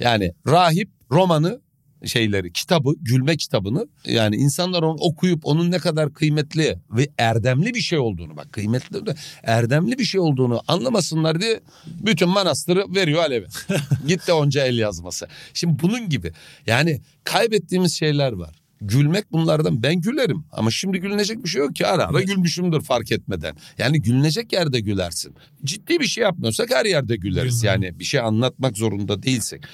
[0.00, 1.60] Yani rahip romanı
[2.06, 7.80] şeyleri kitabı gülme kitabını yani insanlar onu okuyup onun ne kadar kıymetli ve erdemli bir
[7.80, 13.46] şey olduğunu bak kıymetli de erdemli bir şey olduğunu anlamasınlar diye bütün manastırı veriyor aleve.
[14.08, 15.26] Gitti onca el yazması.
[15.54, 16.32] Şimdi bunun gibi
[16.66, 18.64] yani kaybettiğimiz şeyler var.
[18.80, 23.12] Gülmek bunlardan ben gülerim ama şimdi gülünecek bir şey yok ki ara ara gülmüşümdür fark
[23.12, 23.56] etmeden.
[23.78, 25.34] Yani gülünecek yerde gülersin.
[25.64, 29.64] Ciddi bir şey yapmıyorsak her yerde güleriz yani bir şey anlatmak zorunda değilsek.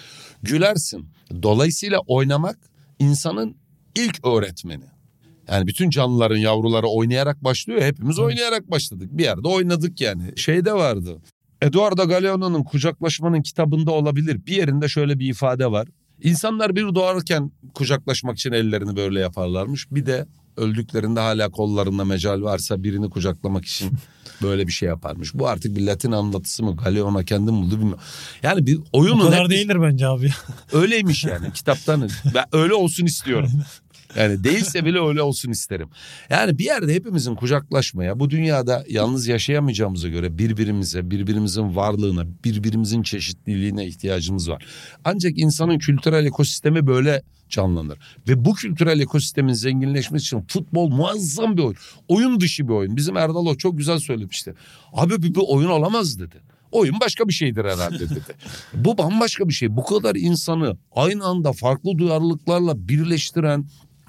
[0.42, 1.08] Gülersin.
[1.42, 2.58] Dolayısıyla oynamak
[2.98, 3.56] insanın
[3.94, 4.84] ilk öğretmeni.
[5.48, 7.82] Yani bütün canlıların yavruları oynayarak başlıyor.
[7.82, 9.08] Hepimiz oynayarak başladık.
[9.12, 10.32] Bir yerde oynadık yani.
[10.36, 11.18] Şeyde vardı.
[11.62, 14.46] Eduardo Galeano'nun kucaklaşmanın kitabında olabilir.
[14.46, 15.88] Bir yerinde şöyle bir ifade var.
[16.22, 19.86] İnsanlar bir doğarken kucaklaşmak için ellerini böyle yaparlarmış.
[19.90, 20.26] Bir de
[20.56, 23.92] öldüklerinde hala kollarında mecal varsa birini kucaklamak için
[24.42, 25.34] böyle bir şey yaparmış.
[25.34, 26.76] Bu artık bir Latin anlatısı mı?
[26.76, 28.02] Galeano kendi buldu bilmiyorum.
[28.42, 30.30] Yani bir O oyunun kadar hep- değildir bence abi.
[30.72, 32.10] Öyleymiş yani kitaptan.
[32.34, 33.50] Ben öyle olsun istiyorum.
[34.16, 35.88] Yani değilse bile öyle olsun isterim.
[36.30, 43.86] Yani bir yerde hepimizin kucaklaşmaya, bu dünyada yalnız yaşayamayacağımıza göre birbirimize, birbirimizin varlığına, birbirimizin çeşitliliğine
[43.86, 44.64] ihtiyacımız var.
[45.04, 47.98] Ancak insanın kültürel ekosistemi böyle canlanır.
[48.28, 51.76] Ve bu kültürel ekosistemin zenginleşmesi için futbol muazzam bir oyun.
[52.08, 52.96] Oyun dışı bir oyun.
[52.96, 54.54] Bizim Erdal o çok güzel söylemişti.
[54.92, 56.36] Abi bir, bir oyun olamaz dedi.
[56.72, 58.20] Oyun başka bir şeydir herhalde dedi.
[58.74, 59.76] Bu bambaşka bir şey.
[59.76, 63.64] Bu kadar insanı aynı anda farklı duyarlılıklarla birleştiren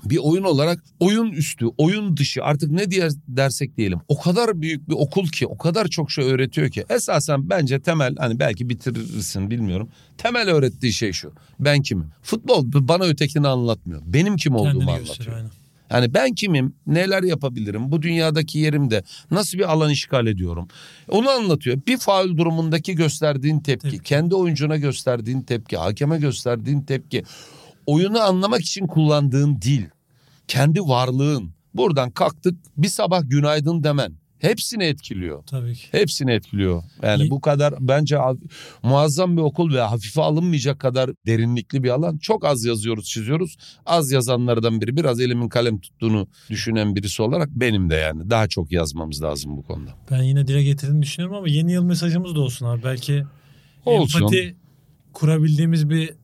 [0.06, 3.99] bir oyun olarak oyun üstü, oyun dışı artık ne diye dersek diyelim.
[4.08, 6.84] O kadar büyük bir okul ki, o kadar çok şey öğretiyor ki.
[6.89, 9.89] Esasen bence temel hani belki bitirirsin bilmiyorum.
[10.18, 11.32] Temel öğrettiği şey şu.
[11.60, 12.08] Ben kimim?
[12.22, 14.02] Futbol bana ötekini anlatmıyor.
[14.06, 15.36] Benim kim olduğumu Kendini anlatıyor.
[15.38, 15.49] aynen.
[15.91, 20.68] Yani ben kimim, neler yapabilirim, bu dünyadaki yerimde nasıl bir alan işgal ediyorum.
[21.10, 21.80] Onu anlatıyor.
[21.88, 24.04] Bir faul durumundaki gösterdiğin tepki, Tepki.
[24.04, 27.24] kendi oyuncuna gösterdiğin tepki, hakeme gösterdiğin tepki,
[27.92, 29.84] oyunu anlamak için kullandığın dil,
[30.48, 31.54] kendi varlığın.
[31.74, 35.44] Buradan kalktık bir sabah günaydın demen hepsini etkiliyor.
[35.44, 35.88] Tabii ki.
[35.92, 36.84] Hepsini etkiliyor.
[37.04, 37.30] Yani İyi.
[37.30, 38.18] bu kadar bence
[38.84, 42.18] muazzam bir okul ve hafife alınmayacak kadar derinlikli bir alan.
[42.18, 43.58] Çok az yazıyoruz, çiziyoruz.
[43.86, 48.30] Az yazanlardan biri, biraz elimin kalem tuttuğunu düşünen birisi olarak benim de yani.
[48.30, 49.92] Daha çok yazmamız lazım bu konuda.
[50.12, 52.84] Ben yine dile getirdiğini düşünüyorum ama yeni yıl mesajımız da olsun abi.
[52.84, 53.24] Belki
[53.86, 54.20] Olsun.
[54.20, 54.56] empati
[55.14, 56.20] kurabildiğimiz bir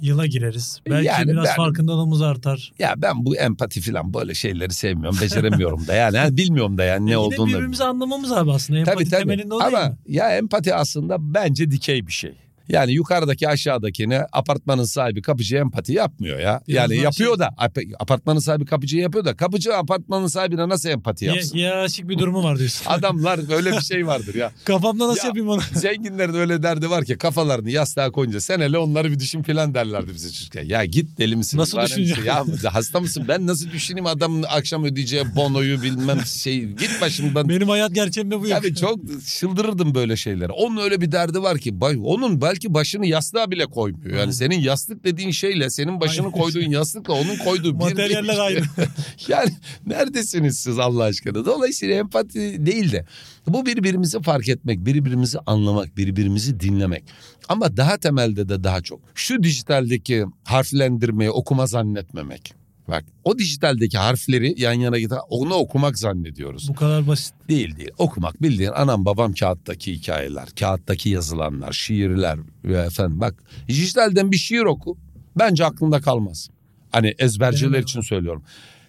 [0.00, 0.80] yıla gireriz.
[0.90, 2.72] Belki Yani biraz ben- farkındalığımız artar.
[2.78, 5.18] Ya ben bu empati falan böyle şeyleri sevmiyorum.
[5.22, 6.36] Beceremiyorum da yani.
[6.36, 7.48] Bilmiyorum da yani ne Yine olduğunu.
[7.48, 8.78] birbirimizi anlamamız abi aslında.
[8.78, 9.20] Empati Tabii tabii.
[9.20, 12.34] temelinde o Ama ya empati aslında bence dikey bir şey.
[12.68, 16.60] Yani yukarıdaki aşağıdakine apartmanın sahibi kapıcı empati yapmıyor ya.
[16.68, 20.88] Biraz yani yapıyor şey- da ap- apartmanın sahibi kapıcı yapıyor da kapıcı apartmanın sahibine nasıl
[20.88, 21.54] empati yapsın?
[21.56, 22.86] Hi- Hiyerarşik bir durumu var diyorsun.
[22.90, 24.52] Adamlar öyle bir şey vardır ya.
[24.64, 25.60] Kafamda nasıl Ya- yapayım onu?
[25.74, 30.14] Zenginlerin öyle derdi var ki kafalarını yastığa koyunca sen hele onları bir düşün filan derlerdi
[30.14, 30.64] bize çocukken.
[30.64, 31.58] Ya git deli misin?
[31.58, 32.22] Nasıl düşüneceğim?
[32.46, 32.60] misin?
[32.64, 33.24] Ya hasta mısın?
[33.28, 36.64] Ben nasıl düşüneyim adamın akşam ödeyeceği bonoyu bilmem şey.
[36.64, 37.48] Git başımdan.
[37.48, 38.58] Benim hayat gerçeğimde bu yok.
[38.62, 40.52] Tabii çok çıldırırdım böyle şeylere.
[40.52, 44.18] Onun öyle bir derdi var ki onun belki başını yastığa bile koymuyor.
[44.18, 46.38] Yani senin yastık dediğin şeyle senin başını Aynen.
[46.38, 48.40] koyduğun yastıkla onun koyduğu bir Materyaller değil.
[48.40, 48.60] aynı.
[49.28, 49.50] yani
[49.86, 51.44] neredesiniz siz Allah aşkına?
[51.44, 53.04] Dolayısıyla empati değil de
[53.46, 57.04] bu birbirimizi fark etmek, birbirimizi anlamak, birbirimizi dinlemek.
[57.48, 62.57] Ama daha temelde de daha çok şu dijitaldeki harflendirmeyi okuma zannetmemek.
[62.88, 66.68] Bak o dijitaldeki harfleri yan yana getir onu okumak zannediyoruz.
[66.68, 67.34] Bu kadar basit.
[67.48, 67.90] Değil değil.
[67.98, 74.60] Okumak bildiğin anam babam kağıttaki hikayeler, kağıttaki yazılanlar, şiirler ve efendim bak dijitalden bir şiir
[74.62, 74.98] oku.
[75.38, 76.48] Bence aklında kalmaz.
[76.92, 78.42] Hani ezberciler Benim- için söylüyorum.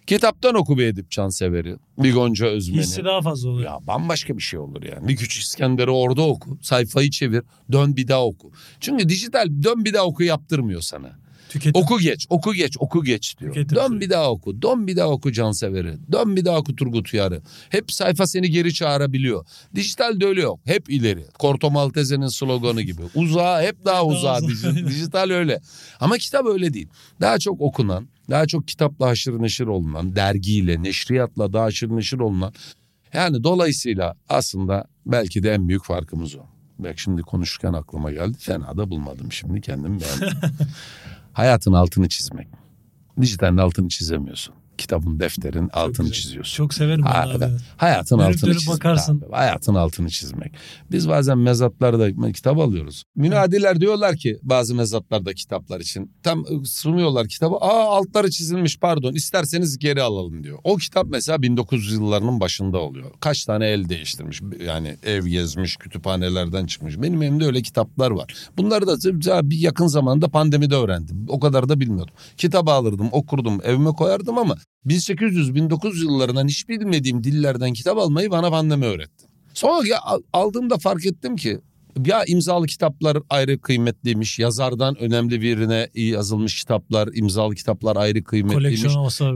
[0.07, 2.81] Kitaptan oku bir Edip Cansever'i, bir Gonca Özmen'i.
[2.81, 3.71] Hissi daha fazla oluyor.
[3.71, 5.07] Ya bambaşka bir şey olur yani.
[5.07, 6.57] Bir Küçük İskender'i orada oku.
[6.61, 7.43] Sayfayı çevir.
[7.71, 8.51] Dön bir daha oku.
[8.79, 11.19] Çünkü dijital dön bir daha oku yaptırmıyor sana.
[11.49, 11.81] Tüketim.
[11.81, 13.53] Oku geç, oku geç, oku geç diyor.
[13.53, 17.13] Tüketim Dön bir daha oku, dön bir daha oku Cansever'i, dön bir daha oku Turgut
[17.13, 17.41] Uyar'ı.
[17.69, 19.45] Hep sayfa seni geri çağırabiliyor.
[19.75, 21.25] Dijitalde öyle yok, hep ileri.
[21.39, 23.01] Corto Maltese'nin sloganı gibi.
[23.15, 24.37] Uzağa, hep daha uzağa.
[24.37, 24.47] uzağa.
[24.69, 25.61] Dij- Dijital öyle.
[25.99, 26.87] Ama kitap öyle değil.
[27.21, 32.53] Daha çok okunan, daha çok kitapla haşır neşir olunan, dergiyle, neşriyatla daha haşır neşir olunan.
[33.13, 36.39] Yani dolayısıyla aslında belki de en büyük farkımız o.
[36.79, 38.37] Bak şimdi konuşurken aklıma geldi.
[38.39, 40.37] Fena da bulmadım şimdi kendim beğendim.
[41.33, 42.47] Hayatın altını çizmek.
[43.21, 44.55] Dijitalin altını çizemiyorsun.
[44.79, 46.21] Kitabın, defterin altını güzel.
[46.21, 46.55] çiziyorsun.
[46.57, 47.45] Çok severim Ha, abi.
[47.77, 48.75] Hayatın Dönüp altını dönüp çizmek.
[48.77, 49.17] bakarsın.
[49.25, 49.31] abi.
[49.35, 50.51] Hayatın altını çizmek.
[50.91, 53.03] Biz bazen mezatlarda kitap alıyoruz.
[53.15, 56.11] Münadiler diyorlar ki bazı mezatlarda kitaplar için.
[56.23, 57.55] Tam sunuyorlar kitabı.
[57.55, 60.59] Aa altları çizilmiş pardon isterseniz geri alalım diyor.
[60.63, 63.11] O kitap mesela 1900 yıllarının başında oluyor.
[63.19, 64.41] Kaç tane el değiştirmiş.
[64.65, 67.01] Yani ev gezmiş, kütüphanelerden çıkmış.
[67.01, 68.33] Benim elimde öyle kitaplar var.
[68.57, 71.25] Bunları da bir yakın zamanda pandemide öğrendim.
[71.27, 72.13] O kadar da bilmiyordum.
[72.37, 74.55] Kitabı alırdım, okurdum, evime koyardım ama
[74.85, 79.25] 1800-1900 yıllarından hiç bilmediğim dillerden kitap almayı bana pandemi öğretti.
[79.53, 81.59] Sonra ya, al- aldığımda fark ettim ki
[82.05, 84.39] ya imzalı kitaplar ayrı kıymetliymiş.
[84.39, 88.81] Yazardan önemli birine yazılmış kitaplar, imzalı kitaplar ayrı kıymetliymiş.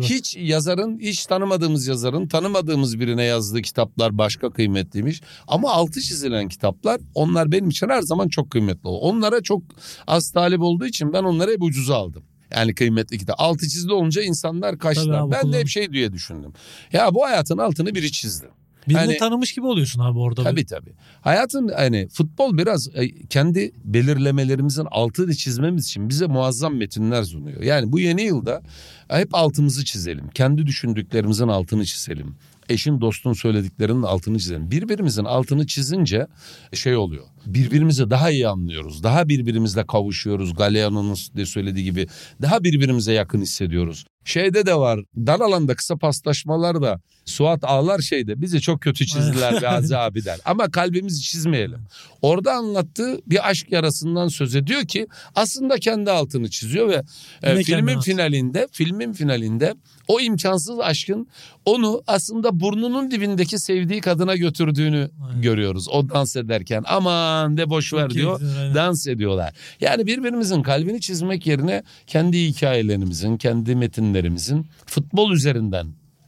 [0.10, 5.22] Hiç yazarın, hiç tanımadığımız yazarın, tanımadığımız birine yazdığı kitaplar başka kıymetliymiş.
[5.48, 8.88] Ama altı çizilen kitaplar onlar benim için her zaman çok kıymetli.
[8.90, 9.00] oldu.
[9.00, 9.64] Onlara çok
[10.08, 12.24] az talip olduğu için ben onları hep ucuza aldım.
[12.56, 13.36] Yani kıymetli kitap.
[13.40, 15.20] Altı çizili olunca insanlar Tabii kaçtılar.
[15.20, 16.54] abi, Ben de hep şey diye düşündüm.
[16.94, 18.48] Ya bu hayatın altını biri çizdi.
[18.88, 20.44] Birini hani- tanımış gibi oluyorsun abi orada.
[20.44, 20.94] Tabii tabii.
[21.22, 27.62] Hayatın hani futbol biraz e, kendi belirlemelerimizin altını çizmemiz için bize muazzam metinler sunuyor.
[27.62, 28.62] Yani bu yeni yılda
[29.08, 30.30] hep altımızı çizelim.
[30.30, 32.36] Kendi düşündüklerimizin altını çizelim.
[32.74, 34.72] Eşin dostun söylediklerinin altını çizelim.
[34.72, 36.28] Birbirimizin altını çizince
[36.74, 37.26] şey oluyor.
[37.46, 39.04] Birbirimizi daha iyi anlıyoruz.
[39.04, 40.54] Daha birbirimizle kavuşuyoruz.
[40.54, 42.08] Galeano'nun de söylediği gibi
[42.42, 44.06] daha birbirimize yakın hissediyoruz.
[44.26, 45.00] Şeyde de var.
[45.18, 50.26] Dar alanda kısa paslaşmalar da Suat ağlar şeyde bizi çok kötü çizdiler be Azi abi
[50.26, 50.40] der.
[50.46, 51.80] Ama kalbimizi çizmeyelim.
[52.22, 57.04] Orada anlattığı bir aşk yarasından söz ediyor ki aslında kendi altını çiziyor ve
[57.44, 58.06] e, filmin altı.
[58.06, 59.76] finalinde filmin finalinde
[60.08, 61.28] o imkansız aşkın
[61.66, 65.42] onu aslında burnunun dibindeki sevdiği kadına götürdüğünü Aynen.
[65.42, 65.88] görüyoruz.
[65.90, 68.42] O dans ederken aman de boş ver diyor.
[68.60, 68.76] aynen.
[68.76, 69.54] Dans ediyorlar.
[69.82, 73.76] Yani birbirimizin kalbini çizmek yerine kendi hikayelerimizin, kendi
[74.14, 75.88] metinlerimizin futbol üzerinden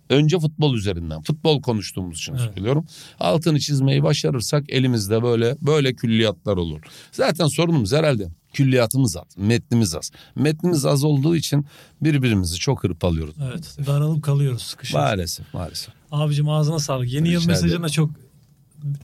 [0.10, 2.54] Önce futbol üzerinden, futbol konuştuğumuz için Evet.
[2.56, 2.86] söylüyorum.
[3.20, 6.82] Altını çizmeyi başarırsak elimizde böyle böyle külliyatlar olur.
[7.12, 10.12] Zaten sorunumuz herhalde külliyatımız az, metnimiz az.
[10.36, 11.66] Metnimiz az olduğu için
[12.02, 13.36] birbirimizi çok hırpalıyoruz.
[13.52, 13.78] Evet.
[13.88, 15.10] Daralıp kalıyoruz sıkışıyoruz.
[15.10, 15.94] Maalesef, maalesef.
[16.12, 17.14] Abicim ağzına sağlık.
[17.14, 17.84] Yeni yıl Rica mesajını ederim.
[17.84, 18.10] da çok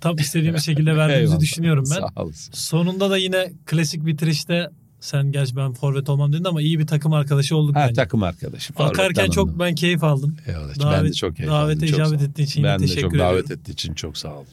[0.01, 1.99] tam istediğimiz şekilde verdiğimizi düşünüyorum ben.
[1.99, 2.53] Sağ olasın.
[2.53, 4.69] Sonunda da yine klasik bitirişte
[5.01, 7.93] sen gerçi ben forvet olmam dedin ama iyi bir takım arkadaşı olduk Ha, bence.
[7.93, 8.75] takım arkadaşım.
[8.79, 10.35] Bakarken çok ben keyif aldım.
[10.47, 10.67] Eyvallah.
[10.69, 11.87] ben de Davet- çok keyif davete aldım.
[11.87, 13.61] Çok icabet ettiğin için yine Ben de teşekkür çok davet ediyorum.
[13.61, 14.45] ettiği için çok sağ ol.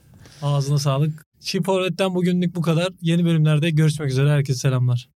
[0.43, 1.25] Ağzına sağlık.
[1.41, 2.89] Çift Forvet'ten bugünlük bu kadar.
[3.03, 4.31] Yeni bölümlerde görüşmek üzere.
[4.31, 5.09] Herkese selamlar.